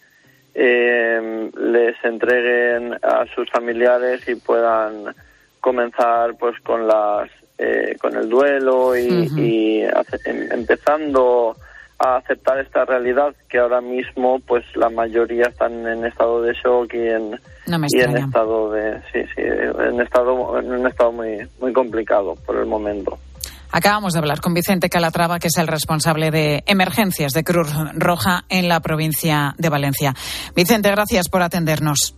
eh, 0.53 1.51
les 1.57 1.95
entreguen 2.03 2.93
a 3.01 3.25
sus 3.33 3.49
familiares 3.49 4.27
y 4.27 4.35
puedan 4.35 5.13
comenzar 5.59 6.35
pues 6.37 6.59
con 6.61 6.87
las 6.87 7.29
eh, 7.61 7.95
con 8.01 8.15
el 8.17 8.27
duelo 8.27 8.97
y, 8.97 9.83
em- 10.25 10.51
empezando 10.51 11.55
a 11.99 12.17
aceptar 12.17 12.59
esta 12.59 12.83
realidad 12.83 13.35
que 13.47 13.59
ahora 13.59 13.79
mismo 13.79 14.39
pues 14.39 14.63
la 14.75 14.89
mayoría 14.89 15.45
están 15.49 15.87
en 15.87 16.03
estado 16.03 16.41
de 16.41 16.53
shock 16.53 16.91
y 16.95 17.07
en 17.07 17.39
No 17.67 17.77
me 17.77 17.87
y 17.91 18.01
en 18.01 18.17
estado 18.17 18.71
de 18.71 18.99
sí 19.13 19.19
sí 19.35 19.41
en 19.43 20.01
estado 20.01 20.57
en 20.57 20.71
un 20.71 20.87
estado 20.87 21.11
muy 21.11 21.37
muy 21.59 21.71
complicado 21.71 22.33
por 22.45 22.57
el 22.57 22.65
momento 22.65 23.19
Acabamos 23.73 24.11
de 24.13 24.19
hablar 24.19 24.41
con 24.41 24.53
Vicente 24.53 24.89
Calatrava, 24.89 25.39
que 25.39 25.47
es 25.47 25.57
el 25.57 25.67
responsable 25.67 26.29
de 26.29 26.61
emergencias 26.65 27.31
de 27.31 27.45
Cruz 27.45 27.71
Roja 27.93 28.43
en 28.49 28.67
la 28.67 28.81
provincia 28.81 29.55
de 29.57 29.69
Valencia. 29.69 30.13
Vicente, 30.53 30.91
gracias 30.91 31.29
por 31.29 31.41
atendernos. 31.41 32.15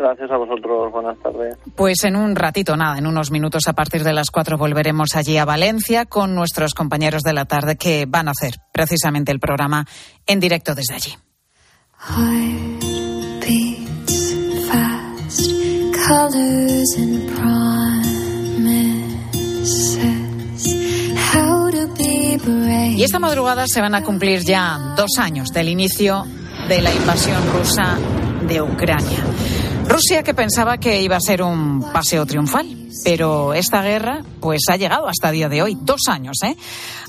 Gracias 0.00 0.30
a 0.30 0.36
vosotros 0.36 0.90
buenas 0.92 1.18
tardes 1.18 1.56
Pues 1.76 2.04
en 2.04 2.16
un 2.16 2.34
ratito, 2.34 2.76
nada, 2.76 2.98
en 2.98 3.06
unos 3.06 3.30
minutos 3.30 3.68
a 3.68 3.72
partir 3.72 4.02
de 4.02 4.12
las 4.12 4.30
cuatro 4.30 4.56
volveremos 4.56 5.14
allí 5.14 5.36
a 5.36 5.44
Valencia 5.44 6.06
con 6.06 6.34
nuestros 6.34 6.74
compañeros 6.74 7.22
de 7.22 7.32
la 7.32 7.44
tarde 7.44 7.76
que 7.76 8.06
van 8.08 8.28
a 8.28 8.32
hacer 8.32 8.54
precisamente 8.72 9.30
el 9.32 9.40
programa 9.40 9.86
en 10.26 10.40
directo 10.40 10.74
desde 10.74 10.94
allí. 10.94 11.14
Y 22.96 23.02
esta 23.02 23.18
madrugada 23.18 23.66
se 23.66 23.80
van 23.80 23.94
a 23.94 24.02
cumplir 24.02 24.40
ya 24.40 24.94
dos 24.96 25.12
años 25.18 25.50
del 25.50 25.68
inicio 25.68 26.26
de 26.68 26.82
la 26.82 26.92
invasión 26.92 27.42
rusa 27.52 27.96
de 28.46 28.60
Ucrania. 28.60 29.24
Rusia 29.90 30.22
que 30.22 30.34
pensaba 30.34 30.78
que 30.78 31.02
iba 31.02 31.16
a 31.16 31.20
ser 31.20 31.42
un 31.42 31.82
paseo 31.92 32.24
triunfal, 32.24 32.64
pero 33.02 33.54
esta 33.54 33.82
guerra 33.82 34.22
pues 34.40 34.60
ha 34.70 34.76
llegado 34.76 35.08
hasta 35.08 35.32
día 35.32 35.48
de 35.48 35.62
hoy, 35.62 35.76
dos 35.80 36.02
años, 36.06 36.36
¿eh? 36.44 36.54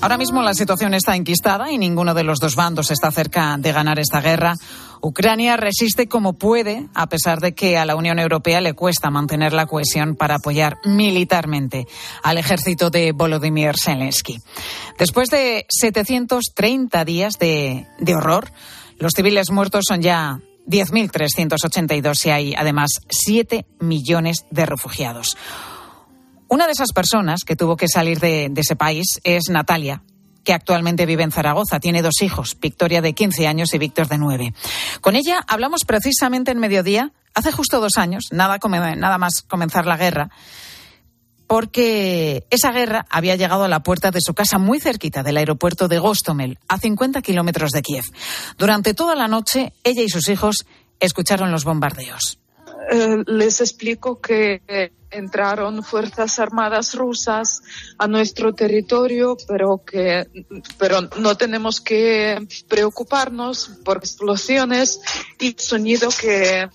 Ahora 0.00 0.18
mismo 0.18 0.42
la 0.42 0.52
situación 0.52 0.92
está 0.92 1.14
enquistada 1.14 1.70
y 1.70 1.78
ninguno 1.78 2.12
de 2.12 2.24
los 2.24 2.40
dos 2.40 2.56
bandos 2.56 2.90
está 2.90 3.12
cerca 3.12 3.56
de 3.56 3.70
ganar 3.70 4.00
esta 4.00 4.20
guerra. 4.20 4.56
Ucrania 5.00 5.56
resiste 5.56 6.08
como 6.08 6.32
puede, 6.32 6.88
a 6.92 7.06
pesar 7.06 7.38
de 7.38 7.54
que 7.54 7.78
a 7.78 7.84
la 7.84 7.94
Unión 7.94 8.18
Europea 8.18 8.60
le 8.60 8.74
cuesta 8.74 9.10
mantener 9.10 9.52
la 9.52 9.66
cohesión 9.66 10.16
para 10.16 10.34
apoyar 10.34 10.78
militarmente 10.84 11.86
al 12.24 12.36
ejército 12.36 12.90
de 12.90 13.12
Volodymyr 13.12 13.76
Zelensky. 13.80 14.40
Después 14.98 15.30
de 15.30 15.66
730 15.68 17.04
días 17.04 17.34
de, 17.38 17.86
de 18.00 18.14
horror, 18.16 18.50
los 18.98 19.12
civiles 19.12 19.52
muertos 19.52 19.84
son 19.86 20.02
ya 20.02 20.40
10.382 20.66 22.26
y 22.26 22.30
hay 22.30 22.54
además 22.56 22.90
7 23.08 23.66
millones 23.80 24.46
de 24.50 24.66
refugiados. 24.66 25.36
Una 26.48 26.66
de 26.66 26.72
esas 26.72 26.92
personas 26.92 27.44
que 27.44 27.56
tuvo 27.56 27.76
que 27.76 27.88
salir 27.88 28.20
de, 28.20 28.52
ese 28.54 28.76
país 28.76 29.20
es 29.24 29.48
Natalia, 29.48 30.02
que 30.44 30.52
actualmente 30.52 31.06
vive 31.06 31.22
en 31.22 31.32
Zaragoza. 31.32 31.80
Tiene 31.80 32.02
dos 32.02 32.20
hijos, 32.20 32.58
Victoria 32.60 33.00
de 33.00 33.14
15 33.14 33.46
años 33.46 33.72
y 33.72 33.78
Víctor 33.78 34.08
de 34.08 34.18
9. 34.18 34.54
Con 35.00 35.16
ella 35.16 35.40
hablamos 35.48 35.84
precisamente 35.86 36.50
en 36.50 36.58
mediodía, 36.58 37.12
hace 37.34 37.52
justo 37.52 37.80
dos 37.80 37.96
años, 37.96 38.26
nada, 38.32 38.58
nada 38.96 39.18
más 39.18 39.40
comenzar 39.40 39.86
la 39.86 39.96
guerra, 39.96 40.30
porque 41.52 42.46
esa 42.48 42.72
guerra 42.72 43.04
había 43.10 43.36
llegado 43.36 43.64
a 43.64 43.68
la 43.68 43.82
puerta 43.82 44.10
de 44.10 44.20
su 44.22 44.32
casa 44.32 44.56
muy 44.56 44.80
cerquita 44.80 45.22
del 45.22 45.36
aeropuerto 45.36 45.86
de 45.86 45.98
Gostomel, 45.98 46.58
a 46.66 46.78
50 46.78 47.20
kilómetros 47.20 47.72
de 47.72 47.82
Kiev. 47.82 48.06
Durante 48.56 48.94
toda 48.94 49.14
la 49.14 49.28
noche, 49.28 49.74
ella 49.84 50.00
y 50.00 50.08
sus 50.08 50.30
hijos 50.30 50.64
escucharon 50.98 51.50
los 51.50 51.64
bombardeos. 51.64 52.38
Eh, 52.90 53.18
les 53.26 53.60
explico 53.60 54.18
que 54.18 54.62
entraron 55.10 55.84
fuerzas 55.84 56.38
armadas 56.38 56.94
rusas 56.94 57.60
a 57.98 58.08
nuestro 58.08 58.54
territorio, 58.54 59.36
pero 59.46 59.82
que 59.84 60.26
pero 60.78 61.02
no 61.18 61.36
tenemos 61.36 61.82
que 61.82 62.48
preocuparnos 62.66 63.72
por 63.84 63.98
explosiones 63.98 65.02
y 65.38 65.54
sonido 65.58 66.08
que 66.18 66.66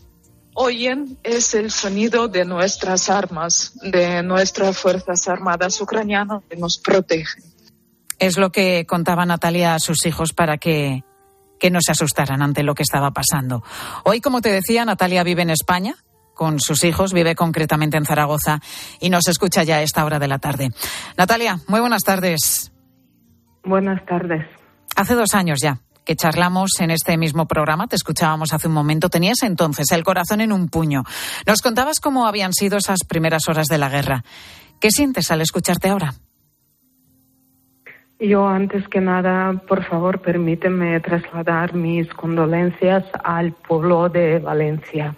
oyen 0.57 1.19
es 1.23 1.53
el 1.53 1.69
sonido 1.69 2.27
de 2.27 2.43
nuestras 2.43 3.09
armas, 3.09 3.73
de 3.83 4.23
nuestras 4.23 4.75
Fuerzas 4.77 5.27
Armadas 5.27 5.79
ucranianas 5.79 6.41
que 6.49 6.57
nos 6.57 6.79
protegen. 6.79 7.43
Es 8.17 8.37
lo 8.37 8.51
que 8.51 8.85
contaba 8.87 9.25
Natalia 9.25 9.75
a 9.75 9.79
sus 9.79 10.03
hijos 10.07 10.33
para 10.33 10.57
que, 10.57 11.03
que 11.59 11.69
no 11.69 11.79
se 11.79 11.91
asustaran 11.91 12.41
ante 12.41 12.63
lo 12.63 12.73
que 12.73 12.81
estaba 12.81 13.11
pasando. 13.11 13.63
Hoy, 14.03 14.19
como 14.19 14.41
te 14.41 14.51
decía, 14.51 14.83
Natalia 14.83 15.23
vive 15.23 15.43
en 15.43 15.51
España 15.51 15.95
con 16.33 16.59
sus 16.59 16.83
hijos, 16.83 17.13
vive 17.13 17.35
concretamente 17.35 17.97
en 17.97 18.05
Zaragoza 18.05 18.59
y 18.99 19.11
nos 19.11 19.27
escucha 19.27 19.63
ya 19.63 19.77
a 19.77 19.81
esta 19.83 20.05
hora 20.05 20.17
de 20.17 20.27
la 20.27 20.39
tarde. 20.39 20.71
Natalia, 21.17 21.59
muy 21.67 21.81
buenas 21.81 22.01
tardes. 22.01 22.71
Buenas 23.63 24.03
tardes. 24.07 24.43
Hace 24.95 25.13
dos 25.13 25.35
años 25.35 25.59
ya 25.61 25.79
que 26.07 26.15
charlamos 26.15 26.79
en 26.79 26.89
este 26.89 27.17
mismo 27.17 27.47
programa, 27.47 27.87
te 27.87 27.97
escuchábamos 27.97 28.53
hace 28.53 28.69
un 28.69 28.73
momento, 28.73 29.09
tenías 29.09 29.43
entonces 29.43 29.91
el 29.91 30.05
corazón 30.05 30.39
en 30.39 30.53
un 30.53 30.69
puño. 30.69 31.03
Nos 31.45 31.61
contabas 31.61 31.99
cómo 31.99 32.27
habían 32.27 32.53
sido 32.53 32.77
esas 32.77 32.99
primeras 33.05 33.49
horas 33.49 33.67
de 33.67 33.77
la 33.77 33.89
guerra. 33.89 34.23
¿Qué 34.79 34.89
sientes 34.89 35.29
al 35.31 35.41
escucharte 35.41 35.89
ahora? 35.89 36.13
Yo, 38.21 38.47
antes 38.47 38.87
que 38.87 39.01
nada, 39.01 39.61
por 39.67 39.83
favor, 39.83 40.21
permíteme 40.21 40.97
trasladar 41.01 41.73
mis 41.75 42.07
condolencias 42.13 43.03
al 43.21 43.51
pueblo 43.51 44.07
de 44.07 44.39
Valencia. 44.39 45.13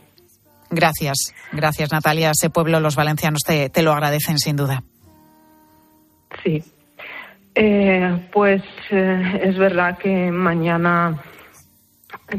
Gracias, 0.71 1.35
gracias 1.51 1.91
Natalia. 1.91 2.31
Ese 2.31 2.49
pueblo, 2.49 2.79
los 2.79 2.95
valencianos, 2.95 3.41
te, 3.45 3.69
te 3.69 3.83
lo 3.83 3.91
agradecen 3.91 4.39
sin 4.39 4.55
duda. 4.55 4.83
Sí, 6.43 6.63
eh, 7.61 8.29
pues 8.31 8.63
eh, 8.89 9.41
es 9.43 9.57
verdad 9.57 9.97
que 9.97 10.31
mañana 10.31 11.21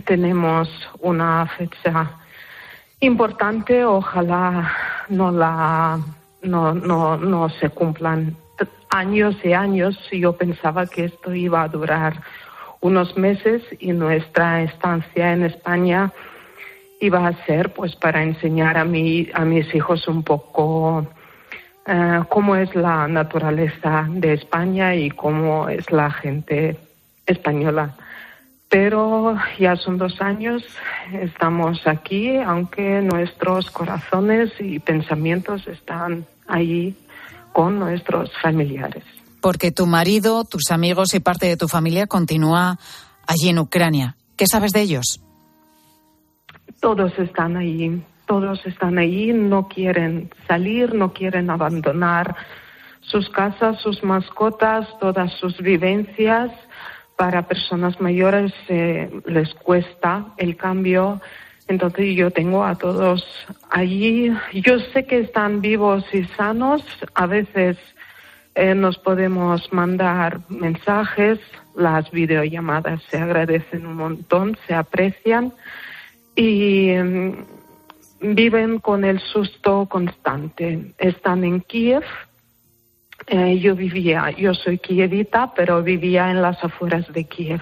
tenemos 0.07 0.71
una 1.01 1.47
fecha 1.59 2.13
importante. 3.01 3.85
Ojalá 3.85 4.73
no 5.11 5.31
la 5.31 6.01
no, 6.41 6.73
no, 6.73 7.19
no 7.19 7.51
se 7.51 7.69
cumplan 7.69 8.35
años 8.89 9.37
y 9.45 9.53
años. 9.53 9.99
Yo 10.11 10.39
pensaba 10.39 10.87
que 10.87 11.05
esto 11.05 11.35
iba 11.35 11.65
a 11.65 11.69
durar 11.69 12.23
unos 12.81 13.15
meses 13.19 13.63
y 13.79 13.93
nuestra 13.93 14.63
estancia 14.63 15.35
en 15.35 15.45
España 15.45 16.15
iba 16.99 17.27
a 17.27 17.45
ser 17.45 17.75
pues 17.75 17.95
para 17.95 18.23
enseñar 18.23 18.79
a 18.79 18.87
mi, 18.87 19.29
a 19.35 19.45
mis 19.45 19.75
hijos 19.75 20.09
un 20.09 20.23
poco 20.23 21.07
eh, 21.93 22.23
cómo 22.29 22.55
es 22.55 22.73
la 22.77 23.09
naturaleza 23.09 24.07
de 24.09 24.35
España 24.35 24.95
y 24.95 25.11
cómo 25.11 25.69
es 25.69 25.91
la 25.91 26.09
gente 26.13 26.79
española. 27.27 27.97
Pero 28.69 29.37
ya 29.59 29.75
son 29.75 29.99
dos 29.99 30.21
años, 30.21 30.63
estamos 31.13 31.85
aquí, 31.89 32.37
aunque 32.37 33.03
nuestros 33.03 33.73
corazones 33.73 34.53
y 34.61 34.79
pensamientos 34.79 35.67
están 35.67 36.25
allí 36.47 36.95
con 37.53 37.81
nuestros 37.81 38.31
familiares. 38.41 39.03
Porque 39.41 39.73
tu 39.73 39.87
marido, 39.87 40.45
tus 40.45 40.71
amigos 40.71 41.13
y 41.15 41.19
parte 41.19 41.47
de 41.47 41.57
tu 41.57 41.67
familia 41.67 42.07
continúa 42.07 42.79
allí 43.27 43.49
en 43.49 43.59
Ucrania. 43.59 44.15
¿Qué 44.37 44.47
sabes 44.47 44.71
de 44.71 44.83
ellos? 44.83 45.21
Todos 46.81 47.19
están 47.19 47.57
allí 47.57 48.01
todos 48.31 48.65
están 48.65 48.97
ahí, 48.97 49.33
no 49.33 49.67
quieren 49.67 50.31
salir, 50.47 50.95
no 50.95 51.13
quieren 51.13 51.51
abandonar 51.51 52.37
sus 53.01 53.29
casas, 53.29 53.81
sus 53.81 54.05
mascotas, 54.05 54.87
todas 55.01 55.33
sus 55.33 55.59
vivencias. 55.59 56.53
Para 57.17 57.49
personas 57.49 58.01
mayores 58.01 58.53
eh, 58.69 59.11
les 59.27 59.53
cuesta 59.55 60.27
el 60.37 60.57
cambio. 60.57 61.21
Entonces 61.67 62.15
yo 62.15 62.31
tengo 62.31 62.65
a 62.65 62.77
todos 62.77 63.27
allí. 63.69 64.33
Yo 64.53 64.79
sé 64.79 65.07
que 65.07 65.19
están 65.19 65.61
vivos 65.61 66.05
y 66.13 66.23
sanos. 66.37 66.85
A 67.15 67.27
veces 67.27 67.79
eh, 68.55 68.77
nos 68.77 68.97
podemos 68.99 69.73
mandar 69.73 70.39
mensajes. 70.49 71.41
Las 71.75 72.09
videollamadas 72.13 73.03
se 73.11 73.19
agradecen 73.19 73.87
un 73.87 73.97
montón, 73.97 74.57
se 74.69 74.75
aprecian. 74.75 75.53
Y 76.37 76.93
mm, 76.93 77.60
viven 78.21 78.79
con 78.79 79.05
el 79.05 79.19
susto 79.21 79.87
constante. 79.87 80.93
Están 80.99 81.45
en 81.45 81.61
Kiev. 81.61 82.05
Eh, 83.27 83.59
yo 83.59 83.75
vivía, 83.75 84.31
yo 84.31 84.55
soy 84.55 84.79
kievita, 84.79 85.53
pero 85.55 85.83
vivía 85.83 86.31
en 86.31 86.43
las 86.43 86.63
afueras 86.63 87.11
de 87.13 87.25
Kiev. 87.25 87.61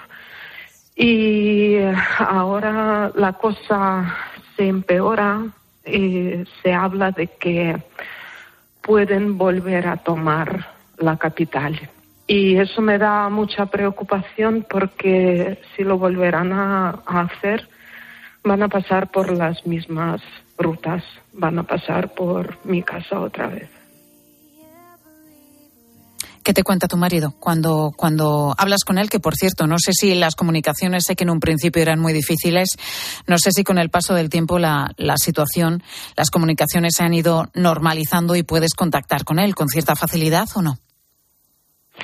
Y 0.97 1.77
ahora 2.18 3.12
la 3.14 3.33
cosa 3.35 4.16
se 4.57 4.66
empeora 4.66 5.47
y 5.87 6.44
se 6.62 6.73
habla 6.73 7.12
de 7.12 7.29
que 7.29 7.77
pueden 8.83 9.38
volver 9.38 9.87
a 9.87 9.97
tomar 9.97 10.66
la 10.97 11.16
capital. 11.16 11.79
Y 12.27 12.57
eso 12.57 12.83
me 12.83 12.99
da 12.99 13.29
mucha 13.29 13.66
preocupación 13.66 14.66
porque 14.68 15.61
si 15.75 15.85
lo 15.85 15.99
volverán 15.99 16.53
a 16.53 16.90
hacer, 17.07 17.68
van 18.44 18.62
a 18.62 18.68
pasar 18.68 19.11
por 19.11 19.31
las 19.31 19.66
mismas 19.66 20.21
rutas, 20.59 21.03
van 21.33 21.59
a 21.59 21.62
pasar 21.62 22.14
por 22.14 22.59
mi 22.64 22.83
casa 22.83 23.21
otra 23.21 23.49
vez. 23.49 23.71
¿Qué 26.49 26.55
te 26.55 26.62
cuenta 26.62 26.88
tu 26.88 26.97
marido 26.97 27.35
cuando, 27.38 27.92
cuando 27.94 28.55
hablas 28.57 28.83
con 28.83 28.97
él? 28.97 29.11
Que 29.11 29.21
por 29.21 29.35
cierto, 29.35 29.66
no 29.66 29.79
sé 29.79 29.92
si 29.92 30.14
las 30.14 30.35
comunicaciones, 30.35 31.05
sé 31.07 31.14
que 31.14 31.25
en 31.25 31.31
un 31.31 31.40
principio 31.40 31.83
eran 31.83 32.01
muy 32.01 32.14
difíciles, 32.14 32.71
no 33.27 33.37
sé 33.37 33.51
si 33.53 33.64
con 33.64 33.77
el 33.77 33.90
paso 33.90 34.14
del 34.14 34.31
tiempo 34.31 34.59
la, 34.59 34.90
la 34.97 35.18
situación, 35.18 35.83
las 36.16 36.31
comunicaciones 36.31 36.94
se 36.97 37.05
han 37.05 37.12
ido 37.12 37.51
normalizando 37.53 38.35
y 38.35 38.44
puedes 38.44 38.73
contactar 38.73 39.25
con 39.25 39.38
él 39.38 39.55
con 39.55 39.68
cierta 39.68 39.94
facilidad 39.94 40.49
o 40.55 40.62
no. 40.62 40.79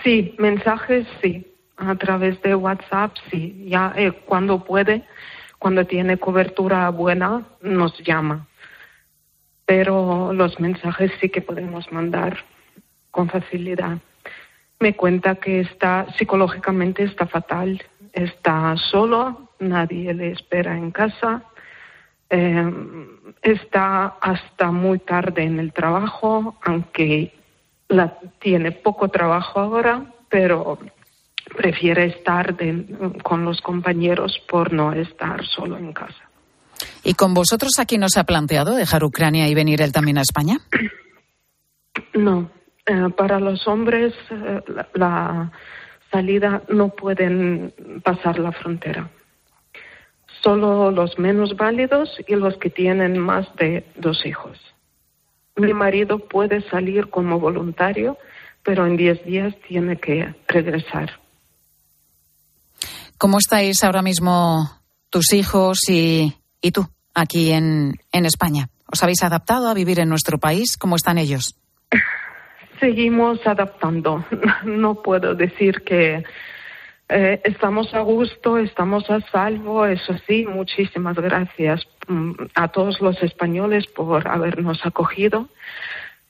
Sí, 0.02 0.34
mensajes 0.38 1.06
sí, 1.22 1.46
a 1.78 1.94
través 1.94 2.42
de 2.42 2.54
WhatsApp 2.54 3.14
sí, 3.30 3.64
ya 3.68 3.94
eh, 3.96 4.12
cuando 4.26 4.62
puede 4.62 5.06
cuando 5.64 5.86
tiene 5.86 6.18
cobertura 6.18 6.90
buena, 6.90 7.42
nos 7.62 7.98
llama. 8.00 8.46
Pero 9.64 10.34
los 10.34 10.60
mensajes 10.60 11.10
sí 11.22 11.30
que 11.30 11.40
podemos 11.40 11.90
mandar 11.90 12.44
con 13.10 13.30
facilidad. 13.30 13.96
Me 14.78 14.94
cuenta 14.94 15.36
que 15.36 15.60
está 15.60 16.06
psicológicamente 16.18 17.04
está 17.04 17.26
fatal, 17.26 17.82
está 18.12 18.76
solo, 18.76 19.52
nadie 19.58 20.12
le 20.12 20.32
espera 20.32 20.76
en 20.76 20.90
casa, 20.90 21.42
eh, 22.28 22.70
está 23.40 24.18
hasta 24.20 24.70
muy 24.70 24.98
tarde 24.98 25.44
en 25.44 25.58
el 25.60 25.72
trabajo, 25.72 26.58
aunque 26.62 27.32
la, 27.88 28.18
tiene 28.38 28.70
poco 28.70 29.08
trabajo 29.08 29.60
ahora, 29.60 30.12
pero 30.28 30.78
prefiere 31.56 32.06
estar 32.06 32.56
con 33.22 33.44
los 33.44 33.60
compañeros 33.60 34.40
por 34.48 34.72
no 34.72 34.92
estar 34.92 35.44
solo 35.46 35.76
en 35.76 35.92
casa. 35.92 36.28
¿Y 37.02 37.14
con 37.14 37.34
vosotros 37.34 37.72
aquí 37.78 37.98
no 37.98 38.08
se 38.08 38.20
ha 38.20 38.24
planteado 38.24 38.74
dejar 38.74 39.04
Ucrania 39.04 39.48
y 39.48 39.54
venir 39.54 39.82
él 39.82 39.92
también 39.92 40.18
a 40.18 40.22
España? 40.22 40.58
No, 42.14 42.50
eh, 42.86 43.08
para 43.16 43.38
los 43.40 43.66
hombres 43.68 44.14
eh, 44.30 44.60
la, 44.94 45.52
salida 46.14 46.62
no 46.68 46.90
pueden 46.90 47.74
pasar 48.04 48.38
la 48.38 48.52
frontera. 48.52 49.10
Solo 50.42 50.92
los 50.92 51.18
menos 51.18 51.56
válidos 51.56 52.08
y 52.28 52.36
los 52.36 52.56
que 52.58 52.70
tienen 52.70 53.18
más 53.18 53.46
de 53.56 53.84
dos 53.96 54.24
hijos. 54.24 54.56
Mi 55.56 55.74
marido 55.74 56.20
puede 56.20 56.60
salir 56.70 57.10
como 57.10 57.40
voluntario, 57.40 58.16
pero 58.62 58.86
en 58.86 58.96
diez 58.96 59.24
días 59.24 59.54
tiene 59.66 59.96
que 59.96 60.34
regresar. 60.46 61.23
¿Cómo 63.18 63.38
estáis 63.38 63.82
ahora 63.84 64.02
mismo 64.02 64.70
tus 65.10 65.32
hijos 65.32 65.78
y, 65.88 66.34
y 66.60 66.70
tú 66.72 66.86
aquí 67.14 67.52
en, 67.52 67.94
España? 68.12 68.68
¿Os 68.92 69.02
habéis 69.02 69.22
adaptado 69.22 69.68
a 69.68 69.74
vivir 69.74 70.00
en 70.00 70.08
nuestro 70.08 70.38
país? 70.38 70.76
¿Cómo 70.76 70.96
están 70.96 71.18
ellos? 71.18 71.56
Seguimos 72.80 73.46
adaptando. 73.46 74.24
No 74.64 75.02
puedo 75.02 75.34
decir 75.34 75.82
que 75.84 76.24
eh, 77.08 77.40
estamos 77.44 77.92
a 77.94 78.00
gusto, 78.00 78.58
estamos 78.58 79.08
a 79.10 79.20
salvo. 79.30 79.86
Eso 79.86 80.14
sí, 80.26 80.46
muchísimas 80.46 81.16
gracias 81.16 81.86
mm, 82.08 82.32
a 82.54 82.68
todos 82.68 83.00
los 83.00 83.22
españoles 83.22 83.86
por 83.86 84.26
habernos 84.26 84.84
acogido. 84.84 85.48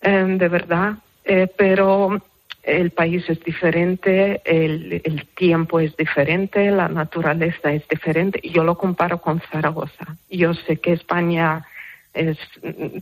Eh, 0.03 0.25
de 0.39 0.49
verdad, 0.49 0.99
Eh, 1.27 1.49
pero 1.57 2.21
el 2.65 2.91
país 2.91 3.29
es 3.29 3.43
diferente, 3.45 4.41
el, 4.45 5.27
tiempo 5.37 5.81
es 5.81 5.97
diferente, 5.97 6.71
la 6.71 6.89
naturaleza 6.89 7.73
es 7.73 7.87
diferente. 7.89 8.41
Yo 8.43 8.65
lo 8.65 8.77
comparo 8.77 9.21
con 9.21 9.41
Zaragoza. 9.53 10.17
Yo 10.31 10.55
sé 10.55 10.79
que 10.79 10.93
España 10.93 11.67
es, 12.15 12.39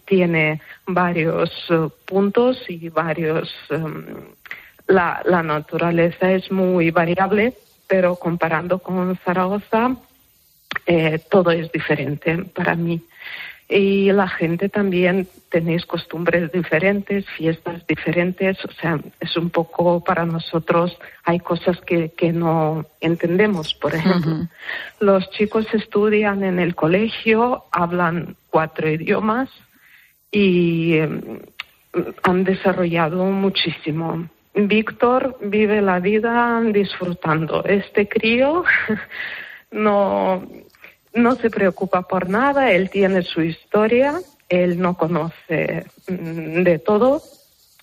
tiene 0.05 0.61
varios 0.87 1.71
uh, 1.71 1.91
puntos 2.05 2.65
y 2.69 2.89
varios. 2.89 3.55
Um, 3.71 4.05
la, 4.89 5.23
la 5.25 5.43
naturaleza 5.43 6.33
es 6.33 6.51
muy 6.51 6.91
variable, 6.91 7.55
pero 7.87 8.17
comparando 8.17 8.81
con 8.81 9.17
Zaragoza, 9.25 9.97
eh, 10.87 11.21
todo 11.31 11.51
es 11.51 11.71
diferente 11.71 12.39
para 12.55 12.75
mí 12.75 13.01
y 13.73 14.13
la 14.13 14.29
gente 14.29 14.69
también 14.69 15.27
tenéis 15.49 15.87
costumbres 15.87 16.53
diferentes, 16.53 17.25
fiestas 17.31 17.87
diferentes, 17.87 18.63
o 18.65 18.73
sea, 18.73 19.01
es 19.19 19.37
un 19.37 19.49
poco 19.49 20.05
para 20.05 20.27
nosotros, 20.27 20.97
hay 21.25 21.41
cosas 21.41 21.81
que, 21.81 22.11
que 22.11 22.33
no 22.33 22.85
entendemos, 23.01 23.73
por 23.75 23.95
ejemplo. 23.95 24.49
Los 25.01 25.31
chicos 25.31 25.67
estudian 25.73 26.45
en 26.45 26.59
el 26.59 26.75
colegio, 26.75 27.65
hablan 27.73 28.37
cuatro 28.51 28.91
idiomas 28.91 29.49
y 30.31 30.99
em, 30.99 31.41
han 32.23 32.45
desarrollado 32.45 33.25
muchísimo. 33.25 34.29
Víctor 34.55 35.39
vive 35.41 35.81
la 35.81 35.99
vida 35.99 36.61
disfrutando. 36.61 37.65
Este 37.65 38.07
crío 38.07 38.65
no 39.71 40.47
no 41.15 41.35
se 41.37 41.51
preocupa 41.51 42.03
por 42.03 42.29
nada, 42.29 42.71
él 42.73 42.91
tiene 42.91 43.23
su 43.23 43.43
historia, 43.43 44.21
él 44.49 44.81
no 44.81 44.97
conoce 44.97 45.87
mm, 46.09 46.63
de 46.63 46.79
todo, 46.79 47.23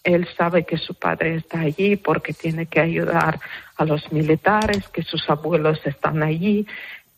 él 0.04 0.28
sabe 0.38 0.66
que 0.66 0.78
su 0.78 0.96
padre 0.96 1.36
está 1.36 1.60
allí 1.60 1.96
porque 1.96 2.34
tiene 2.34 2.66
que 2.66 2.80
ayudar 2.80 3.40
a 3.76 3.86
los 3.86 4.12
militares, 4.12 4.88
que 4.90 5.04
sus 5.04 5.30
abuelos 5.30 5.80
están 5.86 6.24
allí, 6.24 6.66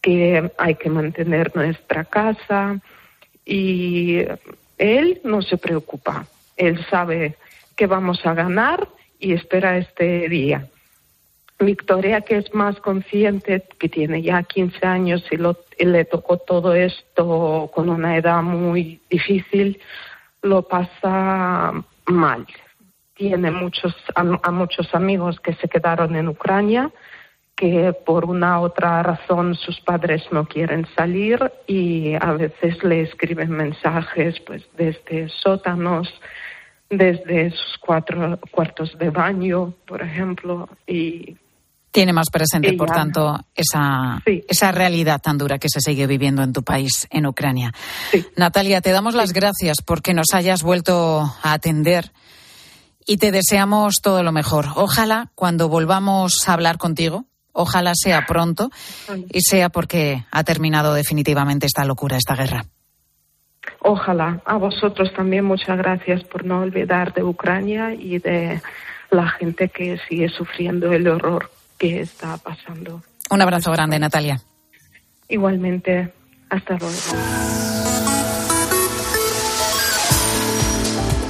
que 0.01 0.51
hay 0.57 0.75
que 0.75 0.89
mantener 0.89 1.55
nuestra 1.55 2.05
casa. 2.05 2.79
Y 3.45 4.19
él 4.77 5.21
no 5.23 5.41
se 5.41 5.57
preocupa, 5.57 6.25
él 6.57 6.83
sabe 6.89 7.35
que 7.75 7.87
vamos 7.87 8.25
a 8.25 8.33
ganar 8.33 8.87
y 9.19 9.33
espera 9.33 9.77
este 9.77 10.27
día. 10.27 10.67
Victoria, 11.65 12.21
que 12.21 12.37
es 12.37 12.53
más 12.53 12.79
consciente, 12.79 13.63
que 13.79 13.89
tiene 13.89 14.21
ya 14.21 14.43
15 14.43 14.85
años 14.85 15.23
y, 15.31 15.37
lo, 15.37 15.57
le 15.77 16.05
tocó 16.05 16.37
todo 16.37 16.73
esto 16.73 17.69
con 17.73 17.89
una 17.89 18.17
edad 18.17 18.41
muy 18.41 18.99
difícil, 19.09 19.79
lo 20.41 20.63
pasa 20.63 21.73
mal. 22.05 22.45
Tiene 23.15 23.51
muchos, 23.51 23.95
a, 24.15 24.51
muchos 24.51 24.93
amigos 24.95 25.39
que 25.39 25.53
se 25.53 25.67
quedaron 25.67 26.15
en 26.15 26.27
Ucrania, 26.27 26.91
que 27.55 27.93
por 27.93 28.25
una 28.25 28.59
otra 28.59 29.03
razón 29.03 29.55
sus 29.55 29.79
padres 29.81 30.23
no 30.31 30.45
quieren 30.45 30.87
salir 30.95 31.51
y 31.67 32.15
a 32.19 32.33
veces 32.33 32.83
le 32.83 33.01
escriben 33.01 33.51
mensajes 33.51 34.39
pues 34.39 34.63
desde 34.75 35.29
sótanos, 35.29 36.11
desde 36.89 37.51
sus 37.51 37.77
cuatro 37.77 38.39
cuartos 38.49 38.97
de 38.97 39.11
baño, 39.11 39.73
por 39.85 40.01
ejemplo, 40.01 40.67
y 40.87 41.37
tiene 41.91 42.13
más 42.13 42.29
presente, 42.29 42.73
por 42.73 42.89
tanto, 42.89 43.37
esa, 43.53 44.21
esa 44.25 44.71
realidad 44.71 45.21
tan 45.21 45.37
dura 45.37 45.59
que 45.59 45.67
se 45.69 45.81
sigue 45.81 46.07
viviendo 46.07 46.41
en 46.41 46.53
tu 46.53 46.63
país, 46.63 47.07
en 47.11 47.25
Ucrania. 47.25 47.73
Natalia, 48.37 48.81
te 48.81 48.91
damos 48.91 49.13
las 49.13 49.33
gracias 49.33 49.77
porque 49.85 50.13
nos 50.13 50.33
hayas 50.33 50.63
vuelto 50.63 51.21
a 51.43 51.53
atender 51.53 52.11
y 53.05 53.17
te 53.17 53.31
deseamos 53.31 53.95
todo 54.01 54.23
lo 54.23 54.31
mejor. 54.31 54.67
Ojalá 54.75 55.31
cuando 55.35 55.67
volvamos 55.67 56.47
a 56.47 56.53
hablar 56.53 56.77
contigo, 56.77 57.25
ojalá 57.51 57.91
sea 57.93 58.25
pronto 58.25 58.69
y 59.29 59.41
sea 59.41 59.69
porque 59.69 60.25
ha 60.31 60.43
terminado 60.43 60.93
definitivamente 60.93 61.65
esta 61.65 61.83
locura, 61.83 62.15
esta 62.15 62.35
guerra. 62.35 62.65
Ojalá. 63.79 64.41
A 64.45 64.55
vosotros 64.55 65.11
también 65.13 65.43
muchas 65.43 65.77
gracias 65.77 66.23
por 66.23 66.45
no 66.45 66.61
olvidar 66.61 67.13
de 67.13 67.23
Ucrania 67.23 67.93
y 67.93 68.19
de 68.19 68.61
la 69.09 69.27
gente 69.27 69.69
que 69.69 69.99
sigue 70.07 70.29
sufriendo 70.29 70.93
el 70.93 71.07
horror 71.07 71.49
que 71.81 72.01
está 72.01 72.37
pasando. 72.37 73.01
Un 73.31 73.41
abrazo 73.41 73.71
grande, 73.71 73.97
Natalia. 73.97 74.39
Igualmente, 75.27 76.13
hasta 76.47 76.77
luego. 76.77 77.80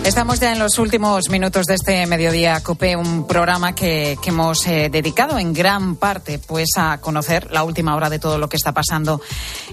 Estamos 0.03 0.39
ya 0.39 0.51
en 0.51 0.57
los 0.57 0.79
últimos 0.79 1.29
minutos 1.29 1.67
de 1.67 1.75
este 1.75 2.07
mediodía 2.07 2.61
COPE, 2.63 2.95
un 2.95 3.27
programa 3.27 3.75
que, 3.75 4.17
hemos 4.25 4.65
eh, 4.65 4.89
dedicado 4.91 5.37
en 5.37 5.53
gran 5.53 5.95
parte 5.95 6.39
pues 6.39 6.69
a 6.75 6.99
conocer 6.99 7.51
la 7.51 7.63
última 7.63 7.95
hora 7.95 8.09
de 8.09 8.17
todo 8.17 8.39
lo 8.39 8.49
que 8.49 8.57
está 8.57 8.71
pasando 8.71 9.21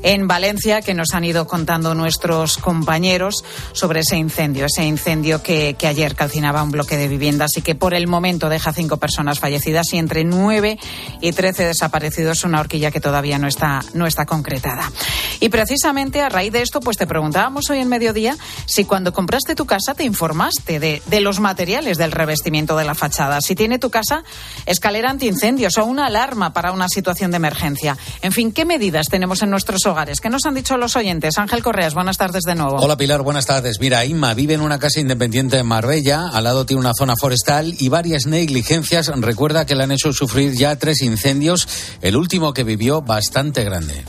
en 0.03 0.29
Valencia, 0.29 0.83
que 0.83 0.93
nos 0.93 1.15
han 1.15 1.25
ido 1.25 1.47
contando 1.47 1.95
nuestros 1.95 2.59
compañeros 2.59 3.43
sobre 3.73 4.01
ese 4.01 4.17
incendio, 4.17 4.67
ese 4.67 4.85
incendio 4.85 5.43
que, 5.43 5.77
que 5.79 5.87
ayer 5.87 6.15
calcinaba 6.15 6.63
un 6.63 6.73
bloque 6.73 6.99
de 6.99 7.09
viviendas 7.09 7.57
y 7.57 7.63
que 7.63 7.75
por 7.75 7.95
el 7.95 8.07
momento 8.07 8.51
deja 8.51 8.75
cinco 8.75 8.99
personas 8.99 9.39
fallecidas 9.39 9.95
y 9.95 9.99
entre 9.99 10.25
nueve 10.25 10.79
y 11.23 11.33
trece 11.33 11.65
desaparecidos, 11.65 12.45
una 12.45 12.61
horquilla 12.61 12.91
que 12.91 13.01
todavía 13.01 13.39
no 13.39 13.49
está, 13.49 13.81
no 13.95 14.07
está 14.07 14.27
concretada. 14.27 14.93
Y 15.41 15.49
precisamente 15.49 16.21
a 16.21 16.29
raíz 16.29 16.53
de 16.53 16.61
esto, 16.61 16.81
pues 16.81 16.99
te 16.99 17.07
preguntábamos 17.07 17.71
hoy 17.71 17.79
en 17.79 17.89
mediodía 17.89 18.37
si 18.67 18.85
cuando 18.85 19.15
compraste 19.15 19.55
tu 19.55 19.65
casa 19.65 19.95
te 19.95 20.05
informaste 20.19 20.81
de, 20.81 21.01
de, 21.07 21.21
los 21.21 21.39
materiales 21.39 21.97
del 21.97 22.11
revestimiento 22.11 22.77
de 22.77 22.85
la 22.85 22.97
fachada. 22.97 23.41
Si 23.41 23.55
tiene 23.55 23.79
tu 23.79 23.89
casa 23.89 24.25
escalera 24.67 25.11
antiincendios 25.11 25.79
o 25.79 25.85
una 25.85 26.07
alarma 26.07 26.53
para 26.53 26.73
una 26.73 26.89
situación 26.89 27.31
de 27.31 27.37
emergencia. 27.37 27.97
En 28.21 28.33
fin, 28.33 28.51
¿qué 28.51 28.65
medidas 28.65 29.07
tenemos 29.07 29.43
en 29.43 29.51
nuestros 29.51 29.87
hogares? 29.87 30.21
¿Qué 30.21 30.29
nos 30.29 30.45
han 30.45 30.55
dicho 30.55 30.77
los 30.77 30.97
oyentes? 30.97 31.39
Ángel 31.39 31.63
Correas, 31.63 31.95
buenas 31.95 32.17
tardes 32.17 32.43
de 32.43 32.57
nuevo. 32.57 32.79
Hola 32.79 32.97
Pilar, 32.97 33.23
buenas 33.23 33.47
tardes. 33.47 33.79
Mira, 33.79 34.05
Inma 34.05 34.35
vive 34.35 34.55
en 34.55 34.61
una 34.61 34.81
casa 34.81 34.99
independiente 34.99 35.59
en 35.59 35.67
Marbella, 35.67 36.31
al 36.33 36.43
lado 36.43 36.67
tiene 36.67 36.81
una 36.81 36.95
zona 36.99 37.15
forestal 37.17 37.77
y 37.79 37.89
varias 37.89 38.27
negligencias. 38.27 39.07
Recuerda 39.15 39.67
que 39.67 39.77
le 39.77 39.85
han 39.85 39.93
hecho 39.93 40.13
sufrir 40.13 40.55
ya 40.55 40.75
tres 40.75 41.01
incendios, 41.03 41.69
el 42.03 42.17
último 42.17 42.53
que 42.53 42.65
vivió 42.65 43.03
bastante 43.03 43.63
grande. 43.63 44.05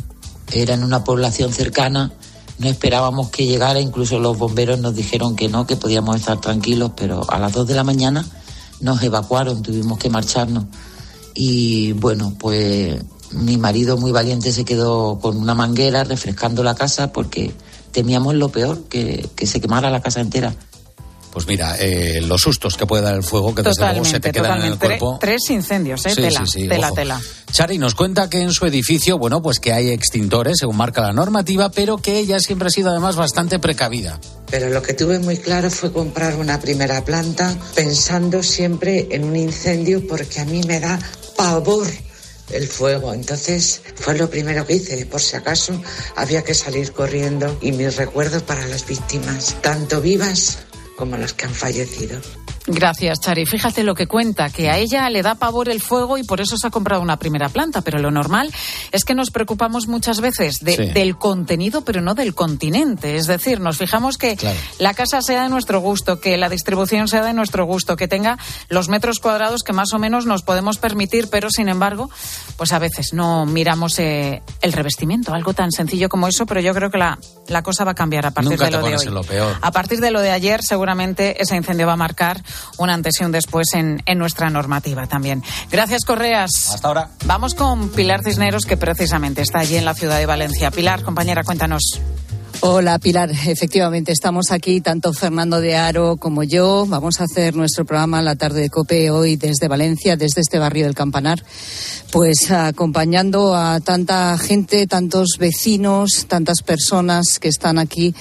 Era 0.52 0.74
en 0.74 0.84
una 0.84 1.04
población 1.04 1.54
cercana 1.54 2.12
no 2.60 2.68
esperábamos 2.68 3.30
que 3.30 3.46
llegara, 3.46 3.80
incluso 3.80 4.20
los 4.20 4.38
bomberos 4.38 4.80
nos 4.80 4.94
dijeron 4.94 5.36
que 5.36 5.48
no, 5.48 5.66
que 5.66 5.78
podíamos 5.78 6.18
estar 6.18 6.40
tranquilos, 6.42 6.92
pero 6.96 7.26
a 7.30 7.40
las 7.40 7.54
dos 7.54 7.66
de 7.68 7.76
la 7.76 7.84
mañana 7.84 8.26
nos 8.82 9.02
evacuaron, 9.02 9.64
tuvimos 9.64 9.98
que 9.98 10.10
marcharnos. 10.10 10.66
Y 11.34 11.94
bueno, 11.94 12.34
pues 12.38 13.02
mi 13.32 13.58
marido 13.58 13.98
muy 13.98 14.12
valiente 14.12 14.52
se 14.52 14.66
quedó 14.66 15.20
con 15.20 15.38
una 15.38 15.56
manguera 15.56 16.04
refrescando 16.04 16.62
la 16.62 16.76
casa 16.76 17.14
porque 17.14 17.54
temíamos 17.92 18.36
lo 18.36 18.50
peor, 18.50 18.84
que, 18.84 19.30
que 19.36 19.48
se 19.48 19.62
quemara 19.62 19.90
la 19.90 20.02
casa 20.02 20.20
entera 20.20 20.54
pues 21.32 21.48
mira, 21.48 21.76
eh, 21.80 22.22
los 22.22 22.42
sustos 22.42 22.76
que 22.76 22.86
puede 22.86 23.04
dar 23.04 23.16
el 23.16 23.24
fuego, 23.24 23.54
que 23.54 23.62
desde 23.62 23.86
luego 23.86 24.06
se 24.06 24.20
te 24.20 24.32
quedan 24.32 24.62
en 24.62 24.68
el 24.74 24.78
cuerpo. 24.80 25.18
Tres 25.20 25.50
incendios, 25.50 26.06
¿eh? 26.06 26.16
tela, 26.16 26.44
tela, 26.54 26.92
tela. 26.92 27.22
Chari 27.52 27.78
nos 27.78 27.96
cuenta 27.96 28.30
que 28.30 28.42
en 28.42 28.52
su 28.52 28.66
edificio, 28.66 29.18
bueno, 29.18 29.42
pues 29.42 29.60
que 29.60 29.74
hay 29.74 29.90
extintores, 29.90 30.58
según 30.60 30.78
marca 30.78 31.02
la 31.02 31.14
normativa, 31.14 31.70
pero 31.70 31.98
que 31.98 32.18
ella 32.18 32.40
siempre 32.40 32.68
ha 32.68 32.72
sido 32.72 32.90
además 32.90 33.16
bastante 33.16 33.60
precavida. 33.60 34.20
Pero 34.50 34.70
lo 34.70 34.82
que 34.82 34.94
tuve 34.94 35.20
muy 35.20 35.38
claro 35.38 35.70
fue 35.70 35.92
comprar 35.92 36.36
una 36.36 36.60
primera 36.60 37.04
planta 37.06 37.56
pensando 37.76 38.42
siempre 38.42 39.08
en 39.12 39.24
un 39.24 39.36
incendio 39.36 40.08
porque 40.08 40.40
a 40.40 40.46
mí 40.46 40.62
me 40.64 40.80
da 40.80 41.00
pavor 41.36 41.88
el 42.52 42.68
fuego. 42.68 43.14
Entonces 43.14 43.82
fue 43.96 44.18
lo 44.18 44.30
primero 44.30 44.66
que 44.66 44.76
hice. 44.76 45.06
Por 45.06 45.22
si 45.22 45.36
acaso 45.36 45.80
había 46.16 46.44
que 46.44 46.54
salir 46.54 46.92
corriendo 46.92 47.58
y 47.62 47.72
mis 47.72 47.96
recuerdos 47.96 48.44
para 48.44 48.66
las 48.68 48.88
víctimas, 48.88 49.56
tanto 49.62 50.02
vivas 50.02 50.60
como 51.00 51.16
las 51.16 51.34
que 51.34 51.46
han 51.46 51.54
fallecido. 51.54 52.20
Gracias, 52.68 53.20
Chari. 53.20 53.46
Fíjate 53.46 53.84
lo 53.84 53.96
que 53.96 54.08
cuenta, 54.08 54.50
que 54.50 54.70
a 54.70 54.78
ella 54.78 55.10
le 55.10 55.22
da 55.22 55.36
pavor 55.36 55.70
el 55.70 55.82
fuego 55.82 56.18
y 56.18 56.24
por 56.24 56.42
eso 56.42 56.58
se 56.58 56.68
ha 56.68 56.70
comprado 56.70 57.02
una 57.02 57.18
primera 57.18 57.50
planta, 57.50 57.82
pero 57.82 58.00
lo 58.00 58.12
normal 58.12 58.52
es 58.92 59.04
que 59.04 59.16
nos 59.16 59.32
preocupamos 59.32 59.88
muchas 59.88 60.22
veces 60.22 60.60
del 60.60 61.18
contenido, 61.18 61.84
pero 61.84 62.02
no 62.02 62.16
del 62.16 62.36
continente. 62.36 63.16
Es 63.16 63.28
decir, 63.28 63.60
nos 63.60 63.78
fijamos 63.78 64.18
que 64.18 64.38
la 64.78 64.94
casa 64.94 65.22
sea 65.22 65.44
de 65.44 65.50
nuestro 65.50 65.80
gusto, 65.80 66.20
que 66.20 66.38
la 66.38 66.50
distribución 66.50 67.08
sea 67.08 67.24
de 67.24 67.34
nuestro 67.34 67.66
gusto, 67.66 67.96
que 67.96 68.08
tenga 68.08 68.38
los 68.70 68.90
metros 68.90 69.20
cuadrados 69.20 69.64
que 69.64 69.74
más 69.74 69.94
o 69.94 70.00
menos 70.00 70.26
nos 70.26 70.44
podemos 70.44 70.78
permitir, 70.78 71.30
pero 71.30 71.50
sin 71.50 71.70
embargo, 71.70 72.10
pues 72.58 72.72
a 72.74 72.80
veces 72.80 73.14
no 73.14 73.46
miramos 73.46 73.98
eh, 74.00 74.42
el 74.62 74.74
revestimiento, 74.74 75.34
algo 75.34 75.54
tan 75.54 75.72
sencillo 75.72 76.10
como 76.10 76.28
eso, 76.28 76.46
pero 76.46 76.62
yo 76.62 76.74
creo 76.74 76.90
que 76.90 76.98
la, 76.98 77.20
la 77.48 77.64
cosa 77.64 77.84
va 77.84 77.92
a 77.92 77.96
cambiar 77.96 78.26
a 78.26 78.32
partir 78.32 78.58
de 78.58 78.72
lo 78.72 78.82
de 78.82 79.42
hoy. 79.42 79.54
A 79.62 79.72
partir 79.72 80.00
de 80.00 80.12
lo 80.12 80.22
de 80.22 80.32
ayer, 80.32 80.62
seguramente 80.64 81.42
ese 81.42 81.56
incendio 81.56 81.88
va 81.88 81.94
a 81.94 81.98
marcar 81.98 82.44
un 82.78 82.90
antes 82.90 83.20
y 83.20 83.24
un 83.24 83.32
después 83.32 83.68
en, 83.74 84.02
en 84.06 84.18
nuestra 84.18 84.50
normativa 84.50 85.08
también. 85.08 85.44
Gracias, 85.72 86.06
Correas. 86.06 86.70
Hasta 86.74 86.88
ahora. 86.88 87.10
Vamos 87.26 87.56
con 87.56 87.90
Pilar 87.90 88.24
Cisneros, 88.24 88.66
que 88.66 88.78
precisamente 88.78 89.42
está 89.42 89.60
allí 89.60 89.76
en 89.76 89.86
la 89.86 89.94
ciudad 89.94 90.18
de 90.18 90.26
Valencia. 90.26 90.72
Pilar, 90.72 91.04
compañera, 91.04 91.44
cuéntanos. 91.44 92.00
Hola 92.62 93.00
Pilar, 93.00 93.32
efectivamente 93.32 94.12
estamos 94.12 94.52
aquí, 94.52 94.82
tanto 94.82 95.14
Fernando 95.14 95.62
de 95.62 95.78
Aro 95.78 96.18
como 96.18 96.44
yo. 96.44 96.86
Vamos 96.86 97.22
a 97.22 97.24
hacer 97.24 97.56
nuestro 97.56 97.86
programa 97.86 98.22
La 98.22 98.36
tarde 98.36 98.60
de 98.60 98.70
Cope 98.70 99.10
hoy 99.12 99.38
desde 99.38 99.70
Valencia, 99.70 100.18
desde 100.18 100.42
este 100.42 100.60
barrio 100.60 100.84
del 100.84 100.94
Campanar, 100.94 101.42
pues 102.12 102.52
acompañando 102.52 103.56
a 103.56 103.80
tanta 103.80 104.38
gente, 104.38 104.88
tantos 104.88 105.38
vecinos, 105.40 106.26
tantas 106.28 106.62
personas 106.62 107.40
que 107.40 107.48
están 107.48 107.80
aquí, 107.80 108.14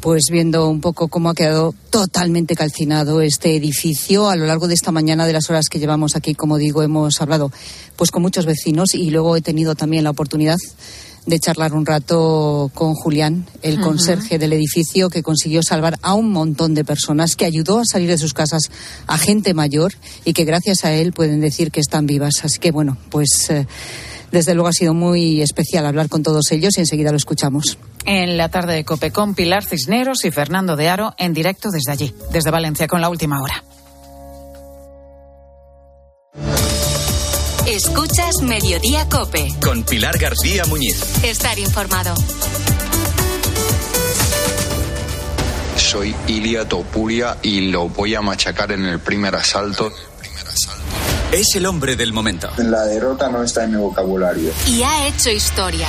pues 0.00 0.24
viendo 0.30 0.68
un 0.68 0.80
poco 0.80 1.08
cómo 1.08 1.30
ha 1.30 1.34
quedado 1.34 1.74
totalmente 1.90 2.54
calcinado 2.54 3.20
este 3.20 3.56
edificio. 3.56 4.28
A 4.28 4.36
lo 4.36 4.46
largo 4.46 4.68
de 4.68 4.74
esta 4.74 4.92
mañana, 4.92 5.26
de 5.26 5.32
las 5.32 5.48
horas 5.50 5.68
que 5.68 5.78
llevamos 5.78 6.16
aquí, 6.16 6.34
como 6.34 6.58
digo, 6.58 6.82
hemos 6.82 7.20
hablado 7.20 7.50
pues 7.96 8.10
con 8.10 8.22
muchos 8.22 8.46
vecinos 8.46 8.94
y 8.94 9.10
luego 9.10 9.36
he 9.36 9.40
tenido 9.40 9.74
también 9.74 10.04
la 10.04 10.10
oportunidad 10.10 10.56
de 11.26 11.40
charlar 11.40 11.74
un 11.74 11.84
rato 11.84 12.70
con 12.72 12.94
Julián, 12.94 13.46
el 13.62 13.80
conserje 13.80 14.38
del 14.38 14.52
edificio 14.52 15.10
que 15.10 15.24
consiguió 15.24 15.60
salvar 15.62 15.98
a 16.02 16.14
un 16.14 16.30
montón 16.30 16.74
de 16.74 16.84
personas, 16.84 17.34
que 17.34 17.44
ayudó 17.44 17.80
a 17.80 17.84
salir 17.84 18.08
de 18.08 18.16
sus 18.16 18.32
casas 18.32 18.70
a 19.08 19.18
gente 19.18 19.52
mayor 19.52 19.92
y 20.24 20.34
que 20.34 20.44
gracias 20.44 20.84
a 20.84 20.92
él 20.92 21.12
pueden 21.12 21.40
decir 21.40 21.72
que 21.72 21.80
están 21.80 22.06
vivas. 22.06 22.44
Así 22.44 22.60
que 22.60 22.70
bueno, 22.70 22.96
pues 23.10 23.50
eh, 23.50 23.66
desde 24.30 24.54
luego 24.54 24.68
ha 24.68 24.72
sido 24.72 24.94
muy 24.94 25.42
especial 25.42 25.84
hablar 25.84 26.08
con 26.08 26.22
todos 26.22 26.52
ellos 26.52 26.76
y 26.76 26.80
enseguida 26.80 27.10
lo 27.10 27.16
escuchamos. 27.16 27.76
En 28.06 28.36
la 28.36 28.48
tarde 28.48 28.74
de 28.74 28.84
Cope 28.84 29.10
con 29.10 29.34
Pilar 29.34 29.64
Cisneros 29.64 30.24
y 30.24 30.30
Fernando 30.30 30.76
de 30.76 30.88
Aro 30.88 31.14
en 31.18 31.34
directo 31.34 31.70
desde 31.70 31.90
allí, 31.90 32.14
desde 32.30 32.52
Valencia, 32.52 32.86
con 32.86 33.00
la 33.00 33.08
última 33.08 33.42
hora. 33.42 33.64
Escuchas 37.66 38.42
Mediodía 38.42 39.08
Cope. 39.08 39.48
Con 39.60 39.82
Pilar 39.82 40.16
García 40.18 40.64
Muñiz. 40.66 41.24
Estar 41.24 41.58
informado. 41.58 42.14
Soy 45.76 46.14
Ilia 46.28 46.68
Topuria 46.68 47.38
y 47.42 47.72
lo 47.72 47.88
voy 47.88 48.14
a 48.14 48.22
machacar 48.22 48.70
en 48.70 48.84
el 48.84 49.00
primer 49.00 49.34
asalto. 49.34 49.92
Es 51.32 51.56
el 51.56 51.66
hombre 51.66 51.96
del 51.96 52.12
momento. 52.12 52.48
La 52.58 52.84
derrota 52.84 53.28
no 53.28 53.42
está 53.42 53.64
en 53.64 53.72
mi 53.72 53.78
vocabulario. 53.78 54.52
Y 54.68 54.82
ha 54.82 55.08
hecho 55.08 55.28
historia. 55.28 55.88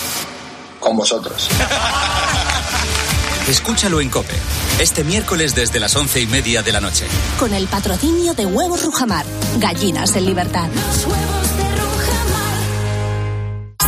Con 0.91 0.97
vosotros. 0.97 1.47
Escúchalo 3.47 4.01
en 4.01 4.09
Cope, 4.09 4.35
este 4.81 5.05
miércoles 5.05 5.55
desde 5.55 5.79
las 5.79 5.95
once 5.95 6.19
y 6.19 6.27
media 6.27 6.63
de 6.63 6.73
la 6.73 6.81
noche. 6.81 7.07
Con 7.39 7.53
el 7.53 7.69
patrocinio 7.69 8.33
de 8.33 8.45
Huevos 8.45 8.83
Rujamar. 8.83 9.25
Gallinas 9.57 10.13
en 10.17 10.25
libertad. 10.25 10.67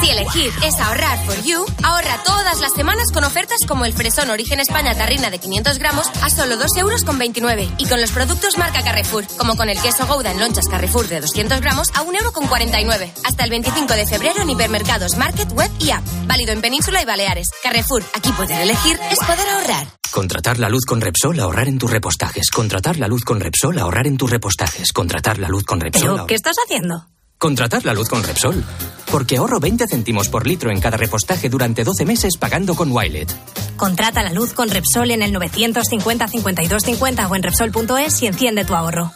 Si 0.04 0.10
elegir 0.10 0.52
es 0.66 0.78
ahorrar 0.82 1.18
for 1.26 1.42
you, 1.44 1.66
ahorra 1.82 2.22
todas 2.26 2.60
las 2.60 2.74
semanas 2.74 3.10
con 3.14 3.24
ofertas 3.24 3.60
como 3.66 3.86
el 3.86 3.94
fresón 3.94 4.30
Origen 4.32 4.60
España 4.60 4.94
Tarrina 4.96 5.30
de 5.30 5.40
500 5.40 5.80
gramos 5.80 6.08
a 6.22 6.30
solo 6.30 6.58
2 6.58 6.76
euros 6.76 7.06
con 7.06 7.18
29 7.18 7.70
y 7.78 7.88
con 7.88 8.02
los 8.02 8.12
productos 8.12 8.58
marca 8.58 8.84
Carrefour, 8.84 9.24
como 9.38 9.56
con 9.56 9.70
el 9.70 9.82
queso 9.82 10.06
Gouda 10.06 10.32
en 10.32 10.42
lonchas 10.42 10.66
Carrefour 10.70 11.08
de 11.08 11.22
200 11.22 11.62
gramos 11.62 11.88
a 11.96 12.02
1 12.02 12.18
euro 12.18 12.34
con 12.34 12.48
49. 12.48 13.14
Hasta 13.24 13.46
el 13.46 13.50
25 13.50 13.94
de 13.94 14.06
febrero 14.06 14.42
en 14.42 14.50
hipermercados, 14.50 15.16
market, 15.16 15.50
web 15.54 15.72
y 15.80 15.92
app. 15.92 16.04
Válido 16.26 16.52
en 16.52 16.60
Península 16.60 17.02
y 17.02 17.06
Baleares. 17.06 17.48
Carrefour, 17.64 18.04
aquí 18.14 18.30
poder 18.34 18.60
elegir 18.60 19.00
es 19.10 19.20
poder 19.20 19.48
ahorrar. 19.48 19.88
Contratar 20.12 20.60
la 20.60 20.68
luz 20.68 20.84
con 20.86 21.00
Repsol, 21.00 21.40
ahorrar 21.40 21.70
en 21.70 21.78
tus 21.78 21.90
repostajes. 21.90 22.50
Contratar 22.50 22.98
la 22.98 23.08
luz 23.08 23.24
con 23.24 23.40
Repsol, 23.40 23.80
ahorrar 23.80 24.08
en 24.08 24.18
tus 24.18 24.30
repostajes. 24.30 24.92
Contratar 24.92 25.40
la 25.40 25.48
luz 25.48 25.64
con 25.64 25.80
Repsol. 25.80 26.12
¿Pero 26.16 26.26
qué 26.26 26.36
estás 26.36 26.58
haciendo? 26.66 27.08
Contratar 27.44 27.84
la 27.84 27.94
luz 27.94 28.08
con 28.08 28.24
Repsol. 28.24 28.64
Porque 29.12 29.36
ahorro 29.36 29.60
20 29.60 29.86
céntimos 29.90 30.30
por 30.30 30.48
litro 30.48 30.72
en 30.72 30.80
cada 30.80 30.96
repostaje 30.96 31.50
durante 31.50 31.84
12 31.84 32.06
meses 32.06 32.38
pagando 32.38 32.74
con 32.74 32.90
Wilet. 32.90 33.30
Contrata 33.76 34.24
la 34.24 34.32
luz 34.32 34.54
con 34.54 34.70
Repsol 34.70 35.12
en 35.12 35.22
el 35.22 35.34
950 35.34 36.30
52 36.30 36.82
50 36.82 37.28
o 37.28 37.36
en 37.36 37.44
Repsol.es 37.44 38.22
y 38.22 38.28
enciende 38.28 38.64
tu 38.64 38.74
ahorro. 38.74 39.12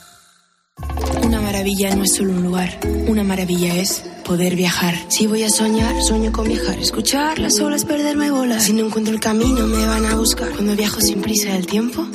Una 1.24 1.40
maravilla 1.40 1.96
no 1.96 2.04
es 2.04 2.16
solo 2.18 2.34
un 2.34 2.44
lugar, 2.44 2.78
una 3.08 3.24
maravilla 3.24 3.74
es 3.76 4.04
poder 4.26 4.58
viajar. 4.58 4.96
Si 5.08 5.26
voy 5.26 5.44
a 5.44 5.50
soñar, 5.50 5.96
sueño 6.04 6.34
con 6.34 6.50
viajar. 6.50 6.78
Escuchar 6.80 7.40
las 7.40 7.62
olas, 7.62 7.86
perderme 7.86 8.30
bola. 8.30 8.60
Si 8.60 8.74
no 8.74 8.88
encuentro 8.88 9.14
el 9.14 9.22
camino, 9.22 9.66
me 9.68 9.86
van 9.86 10.06
a 10.06 10.16
buscar. 10.16 10.50
Cuando 10.50 10.76
viajo 10.76 11.00
sin 11.00 11.22
prisa, 11.22 11.56
el 11.56 11.66
tiempo 11.66 12.06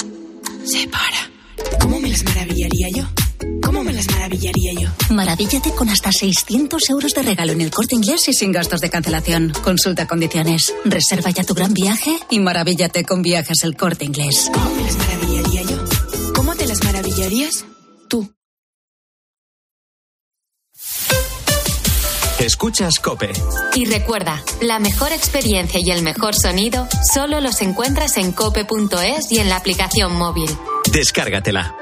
se 0.63 0.87
para. 0.89 1.81
¿Cómo 1.81 1.99
me 2.01 2.11
las 2.11 2.23
maravillaría 2.23 2.89
yo? 2.95 3.05
¿Cómo 3.63 3.85
me 3.85 3.93
las 3.93 4.07
maravillaría 4.11 4.73
yo? 4.81 4.89
Maravíllate 5.11 5.73
con 5.73 5.89
hasta 5.89 6.13
600 6.13 6.91
euros 6.91 7.15
de 7.15 7.23
regalo 7.23 7.53
en 7.53 7.61
el 7.61 7.71
corte 7.71 7.95
inglés 7.95 8.29
y 8.29 8.33
sin 8.33 8.53
gastos 8.53 8.81
de 8.81 8.91
cancelación. 8.91 9.53
Consulta 9.63 10.07
condiciones. 10.07 10.75
Reserva 10.85 11.31
ya 11.31 11.45
tu 11.45 11.55
gran 11.55 11.75
viaje 11.75 12.19
y 12.31 12.39
maravíllate 12.41 13.05
con 13.05 13.23
viajes 13.23 13.63
el 13.65 13.77
corte 13.77 14.05
inglés. 14.05 14.51
¿Cómo 14.53 14.75
me 14.75 14.83
las 14.85 14.97
maravillaría 14.97 15.63
yo? 15.63 15.85
¿Cómo 16.35 16.55
te 16.55 16.67
las 16.67 16.83
maravillarías? 16.85 17.65
Escuchas 22.43 22.99
Cope. 22.99 23.31
Y 23.75 23.85
recuerda, 23.85 24.43
la 24.61 24.81
mejor 24.81 25.13
experiencia 25.13 25.79
y 25.81 25.93
el 25.93 26.03
mejor 26.03 26.35
sonido 26.35 26.89
solo 27.15 27.41
los 27.41 27.63
encuentras 27.63 28.17
en 28.17 28.33
cope.es 28.33 29.31
y 29.31 29.39
en 29.39 29.49
la 29.49 29.57
aplicación 29.57 30.17
móvil. 30.17 30.51
Descárgatela. 30.91 31.82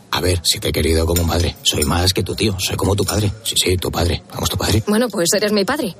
A 0.11 0.19
ver, 0.19 0.41
si 0.43 0.59
te 0.59 0.69
he 0.69 0.71
querido 0.71 1.05
como 1.05 1.23
madre. 1.23 1.55
Soy 1.63 1.85
más 1.85 2.13
que 2.13 2.21
tu 2.21 2.35
tío. 2.35 2.55
Soy 2.59 2.75
como 2.75 2.95
tu 2.95 3.05
padre. 3.05 3.31
Sí, 3.43 3.55
sí, 3.55 3.77
tu 3.77 3.89
padre. 3.89 4.21
Vamos, 4.33 4.49
tu 4.49 4.57
padre. 4.57 4.83
Bueno, 4.85 5.07
pues 5.07 5.29
eres 5.33 5.53
mi 5.53 5.63
padre. 5.63 5.95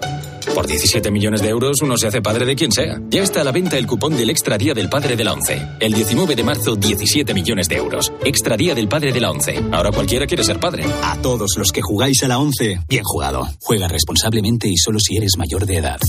Por 0.54 0.68
17 0.68 1.10
millones 1.12 1.42
de 1.42 1.48
euros 1.48 1.82
uno 1.82 1.96
se 1.98 2.08
hace 2.08 2.22
padre 2.22 2.46
de 2.46 2.56
quien 2.56 2.74
sea. 2.74 3.00
Ya 3.10 3.24
está 3.24 3.42
a 3.42 3.44
la 3.46 3.54
venta 3.54 3.78
el 3.78 3.88
cupón 3.88 4.18
del 4.18 4.30
Extra 4.30 4.58
Día 4.58 4.74
del 4.74 4.90
Padre 4.90 5.16
de 5.16 5.24
la 5.24 5.32
ONCE. 5.32 5.62
El 5.80 5.94
19 5.94 6.36
de 6.36 6.44
marzo, 6.44 6.76
17 6.76 7.34
millones 7.34 7.70
de 7.70 7.78
euros. 7.78 8.12
Extra 8.26 8.58
Día 8.58 8.76
del 8.76 8.90
Padre 8.90 9.14
de 9.14 9.22
la 9.22 9.32
ONCE. 9.32 9.64
Ahora 9.72 9.92
cualquiera 9.92 10.28
quiere 10.28 10.44
ser 10.44 10.60
padre. 10.60 10.84
A 11.04 11.18
todos 11.22 11.52
los 11.58 11.72
que 11.72 11.82
jugáis 11.82 12.22
a 12.24 12.28
la 12.28 12.38
11, 12.38 12.82
bien 12.90 13.04
jugado. 13.04 13.48
Juega 13.62 13.88
responsablemente 13.88 14.68
y 14.68 14.76
solo 14.76 15.00
si 15.00 15.16
eres 15.16 15.38
mayor 15.38 15.66
de 15.66 15.78
edad. 15.78 16.00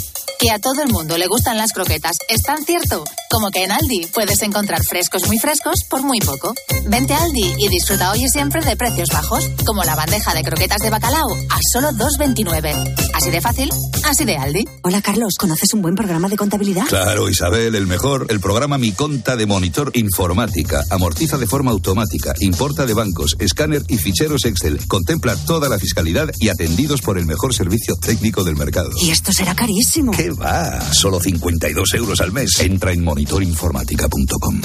Que 0.40 0.50
a 0.50 0.58
todo 0.58 0.82
el 0.82 0.90
mundo 0.90 1.16
le 1.16 1.28
gustan 1.28 1.56
las 1.56 1.72
croquetas 1.72 2.16
es 2.28 2.42
tan 2.42 2.64
cierto 2.64 3.04
como 3.30 3.50
que 3.50 3.64
en 3.64 3.72
Aldi 3.72 4.06
puedes 4.12 4.42
encontrar 4.42 4.82
frescos 4.84 5.26
muy 5.26 5.38
frescos 5.38 5.84
por 5.88 6.02
muy 6.02 6.20
poco. 6.20 6.52
Vente 6.86 7.14
a 7.14 7.22
Aldi 7.22 7.54
y 7.58 7.68
disfruta 7.68 7.91
hoy 8.00 8.24
y 8.24 8.28
siempre 8.28 8.64
de 8.64 8.74
precios 8.74 9.08
bajos, 9.12 9.50
como 9.66 9.84
la 9.84 9.94
bandeja 9.94 10.32
de 10.32 10.42
croquetas 10.42 10.78
de 10.78 10.88
bacalao 10.88 11.28
a 11.50 11.58
solo 11.72 11.90
2,29. 11.90 12.94
Así 13.12 13.30
de 13.30 13.40
fácil, 13.40 13.70
así 14.04 14.24
de 14.24 14.36
Aldi. 14.36 14.66
Hola 14.82 15.02
Carlos, 15.02 15.34
¿conoces 15.38 15.74
un 15.74 15.82
buen 15.82 15.94
programa 15.94 16.28
de 16.28 16.36
contabilidad? 16.36 16.86
Claro, 16.88 17.28
Isabel, 17.28 17.74
el 17.74 17.86
mejor, 17.86 18.26
el 18.30 18.40
programa 18.40 18.78
Mi 18.78 18.92
Conta 18.92 19.36
de 19.36 19.44
Monitor 19.44 19.90
Informática. 19.94 20.82
Amortiza 20.90 21.36
de 21.36 21.46
forma 21.46 21.70
automática, 21.70 22.34
importa 22.40 22.86
de 22.86 22.94
bancos, 22.94 23.36
escáner 23.38 23.82
y 23.88 23.98
ficheros 23.98 24.46
Excel. 24.46 24.80
Contempla 24.88 25.36
toda 25.36 25.68
la 25.68 25.78
fiscalidad 25.78 26.30
y 26.40 26.48
atendidos 26.48 27.02
por 27.02 27.18
el 27.18 27.26
mejor 27.26 27.54
servicio 27.54 27.94
técnico 27.96 28.42
del 28.42 28.56
mercado. 28.56 28.90
Y 29.02 29.10
esto 29.10 29.32
será 29.32 29.54
carísimo. 29.54 30.12
¿Qué 30.12 30.30
va? 30.30 30.80
Solo 30.92 31.20
52 31.20 31.94
euros 31.94 32.20
al 32.22 32.32
mes. 32.32 32.58
Entra 32.60 32.92
en 32.92 33.04
monitorinformática.com. 33.04 34.62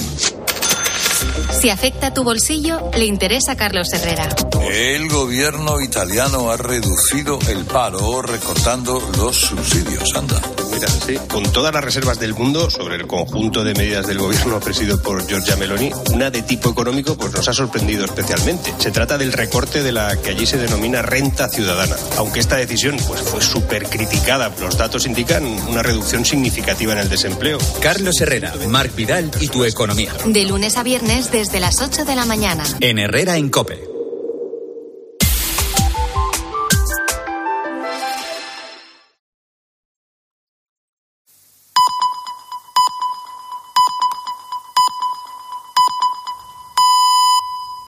Si 1.60 1.70
afecta 1.70 2.12
tu 2.12 2.24
bolsillo, 2.24 2.90
le 2.96 3.06
interesa 3.06 3.52
a 3.52 3.56
Carlos 3.56 3.92
Herrera. 3.92 4.28
El 4.70 5.08
gobierno 5.08 5.80
italiano 5.80 6.50
ha 6.50 6.56
reducido 6.56 7.38
el 7.48 7.64
paro 7.64 8.22
recortando 8.22 9.00
los 9.16 9.36
subsidios. 9.36 10.14
Anda. 10.14 10.40
Mira, 10.72 10.88
sí, 10.88 11.16
con 11.28 11.42
todas 11.52 11.72
las 11.72 11.82
reservas 11.82 12.20
del 12.20 12.34
mundo 12.34 12.70
sobre 12.70 12.96
el 12.96 13.06
conjunto 13.06 13.64
de 13.64 13.74
medidas 13.74 14.06
del 14.06 14.18
gobierno 14.18 14.60
presidido 14.60 15.00
por 15.02 15.26
Giorgia 15.26 15.56
Meloni, 15.56 15.90
una 16.12 16.30
de 16.30 16.42
tipo 16.42 16.70
económico 16.70 17.16
pues 17.16 17.32
nos 17.32 17.48
ha 17.48 17.52
sorprendido 17.52 18.04
especialmente. 18.04 18.72
Se 18.78 18.90
trata 18.90 19.18
del 19.18 19.32
recorte 19.32 19.82
de 19.82 19.92
la 19.92 20.16
que 20.20 20.30
allí 20.30 20.46
se 20.46 20.58
denomina 20.58 21.02
renta 21.02 21.48
ciudadana. 21.48 21.96
Aunque 22.16 22.40
esta 22.40 22.56
decisión 22.56 22.96
pues 23.08 23.22
fue 23.22 23.40
súper 23.40 23.88
criticada, 23.88 24.52
los 24.60 24.76
datos 24.76 25.06
indican 25.06 25.44
una 25.44 25.82
reducción 25.82 26.24
significativa 26.24 26.92
en 26.92 26.98
el 27.00 27.08
desempleo. 27.08 27.58
Carlos 27.80 28.20
Herrera, 28.20 28.54
Marc 28.68 28.94
Vidal 28.94 29.30
y 29.40 29.48
tu 29.48 29.64
economía. 29.64 30.12
De 30.26 30.44
lunes 30.44 30.76
a 30.76 30.82
viernes 31.08 31.30
desde 31.32 31.58
las 31.58 31.80
8 31.80 32.04
de 32.04 32.14
la 32.14 32.26
mañana. 32.26 32.64
En 32.80 32.98
Herrera 32.98 33.36
en 33.36 33.48
Cope. 33.48 33.87